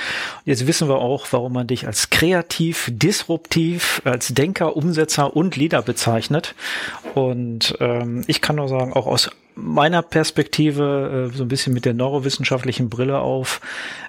Jetzt 0.44 0.66
wissen 0.66 0.88
wir 0.88 0.96
auch, 0.96 1.28
warum 1.30 1.52
man 1.52 1.68
dich 1.68 1.86
als 1.86 2.10
kreativ, 2.10 2.90
disruptiv, 2.92 4.02
als 4.04 4.34
Denker, 4.34 4.76
Umsetzer 4.76 5.36
und 5.36 5.54
Leader 5.54 5.82
bezeichnet. 5.82 6.56
Und 7.14 7.76
ähm, 7.78 8.24
ich 8.26 8.40
kann 8.40 8.56
nur 8.56 8.68
sagen, 8.68 8.92
auch 8.92 9.06
aus 9.06 9.30
meiner 9.54 10.02
Perspektive, 10.02 11.30
äh, 11.32 11.36
so 11.36 11.44
ein 11.44 11.48
bisschen 11.48 11.74
mit 11.74 11.84
der 11.84 11.94
neurowissenschaftlichen 11.94 12.90
Brille 12.90 13.20
auf, 13.20 13.60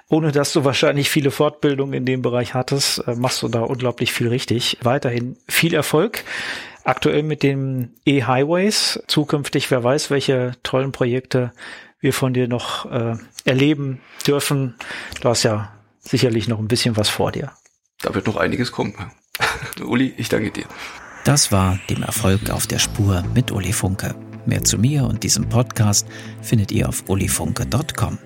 ohne 0.08 0.32
dass 0.32 0.52
du 0.52 0.64
wahrscheinlich 0.64 1.08
viele 1.08 1.30
Fortbildungen 1.30 1.94
in 1.94 2.04
dem 2.04 2.20
Bereich 2.22 2.54
hattest, 2.54 3.06
äh, 3.06 3.14
machst 3.14 3.42
du 3.42 3.48
da 3.48 3.60
unglaublich 3.60 4.12
viel 4.12 4.26
richtig. 4.26 4.78
Weiterhin 4.82 5.36
viel 5.48 5.72
Erfolg. 5.72 6.24
Aktuell 6.86 7.24
mit 7.24 7.42
den 7.42 7.96
E-Highways, 8.04 9.02
zukünftig, 9.08 9.72
wer 9.72 9.82
weiß, 9.82 10.08
welche 10.10 10.52
tollen 10.62 10.92
Projekte 10.92 11.52
wir 11.98 12.12
von 12.12 12.32
dir 12.32 12.46
noch 12.46 12.88
äh, 12.88 13.16
erleben 13.44 14.00
dürfen. 14.24 14.76
Du 15.20 15.28
hast 15.28 15.42
ja 15.42 15.72
sicherlich 15.98 16.46
noch 16.46 16.60
ein 16.60 16.68
bisschen 16.68 16.96
was 16.96 17.08
vor 17.08 17.32
dir. 17.32 17.50
Da 18.02 18.14
wird 18.14 18.28
noch 18.28 18.36
einiges 18.36 18.70
kommen. 18.70 18.94
Uli, 19.84 20.14
ich 20.16 20.28
danke 20.28 20.52
dir. 20.52 20.66
Das 21.24 21.50
war 21.50 21.76
dem 21.90 22.04
Erfolg 22.04 22.50
auf 22.50 22.68
der 22.68 22.78
Spur 22.78 23.24
mit 23.34 23.50
Uli 23.50 23.72
Funke. 23.72 24.14
Mehr 24.46 24.62
zu 24.62 24.78
mir 24.78 25.06
und 25.06 25.24
diesem 25.24 25.48
Podcast 25.48 26.06
findet 26.40 26.70
ihr 26.70 26.88
auf 26.88 27.02
ulifunke.com. 27.08 28.16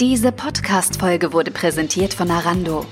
Diese 0.00 0.30
Podcast-Folge 0.30 1.32
wurde 1.32 1.50
präsentiert 1.50 2.14
von 2.14 2.28
Narando. 2.28 2.86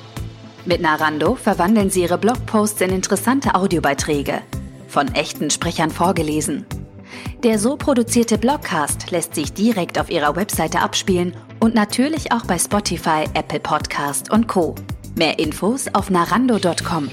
Mit 0.64 0.81
Narando 0.81 1.37
verwandeln 1.37 1.90
Sie 1.90 2.03
Ihre 2.03 2.19
Blogposts 2.19 2.81
in 2.81 2.90
interessante 2.90 3.55
Audiobeiträge 3.55 4.42
von 4.88 5.09
echten 5.14 5.51
Sprechern 5.51 5.90
vorgelesen. 5.90 6.66
Der 7.42 7.59
so 7.59 7.77
produzierte 7.77 8.38
Blogcast 8.38 9.11
lässt 9.11 9.35
sich 9.35 9.53
direkt 9.53 9.99
auf 9.99 10.11
Ihrer 10.11 10.37
Webseite 10.37 10.81
abspielen 10.81 11.37
und 11.61 11.75
natürlich 11.75 12.33
auch 12.33 12.44
bei 12.46 12.59
Spotify, 12.59 13.25
Apple 13.35 13.61
Podcast 13.61 14.31
und 14.31 14.49
Co. 14.49 14.75
Mehr 15.14 15.38
Infos 15.38 15.87
auf 15.94 16.11
narando.com. 16.11 17.11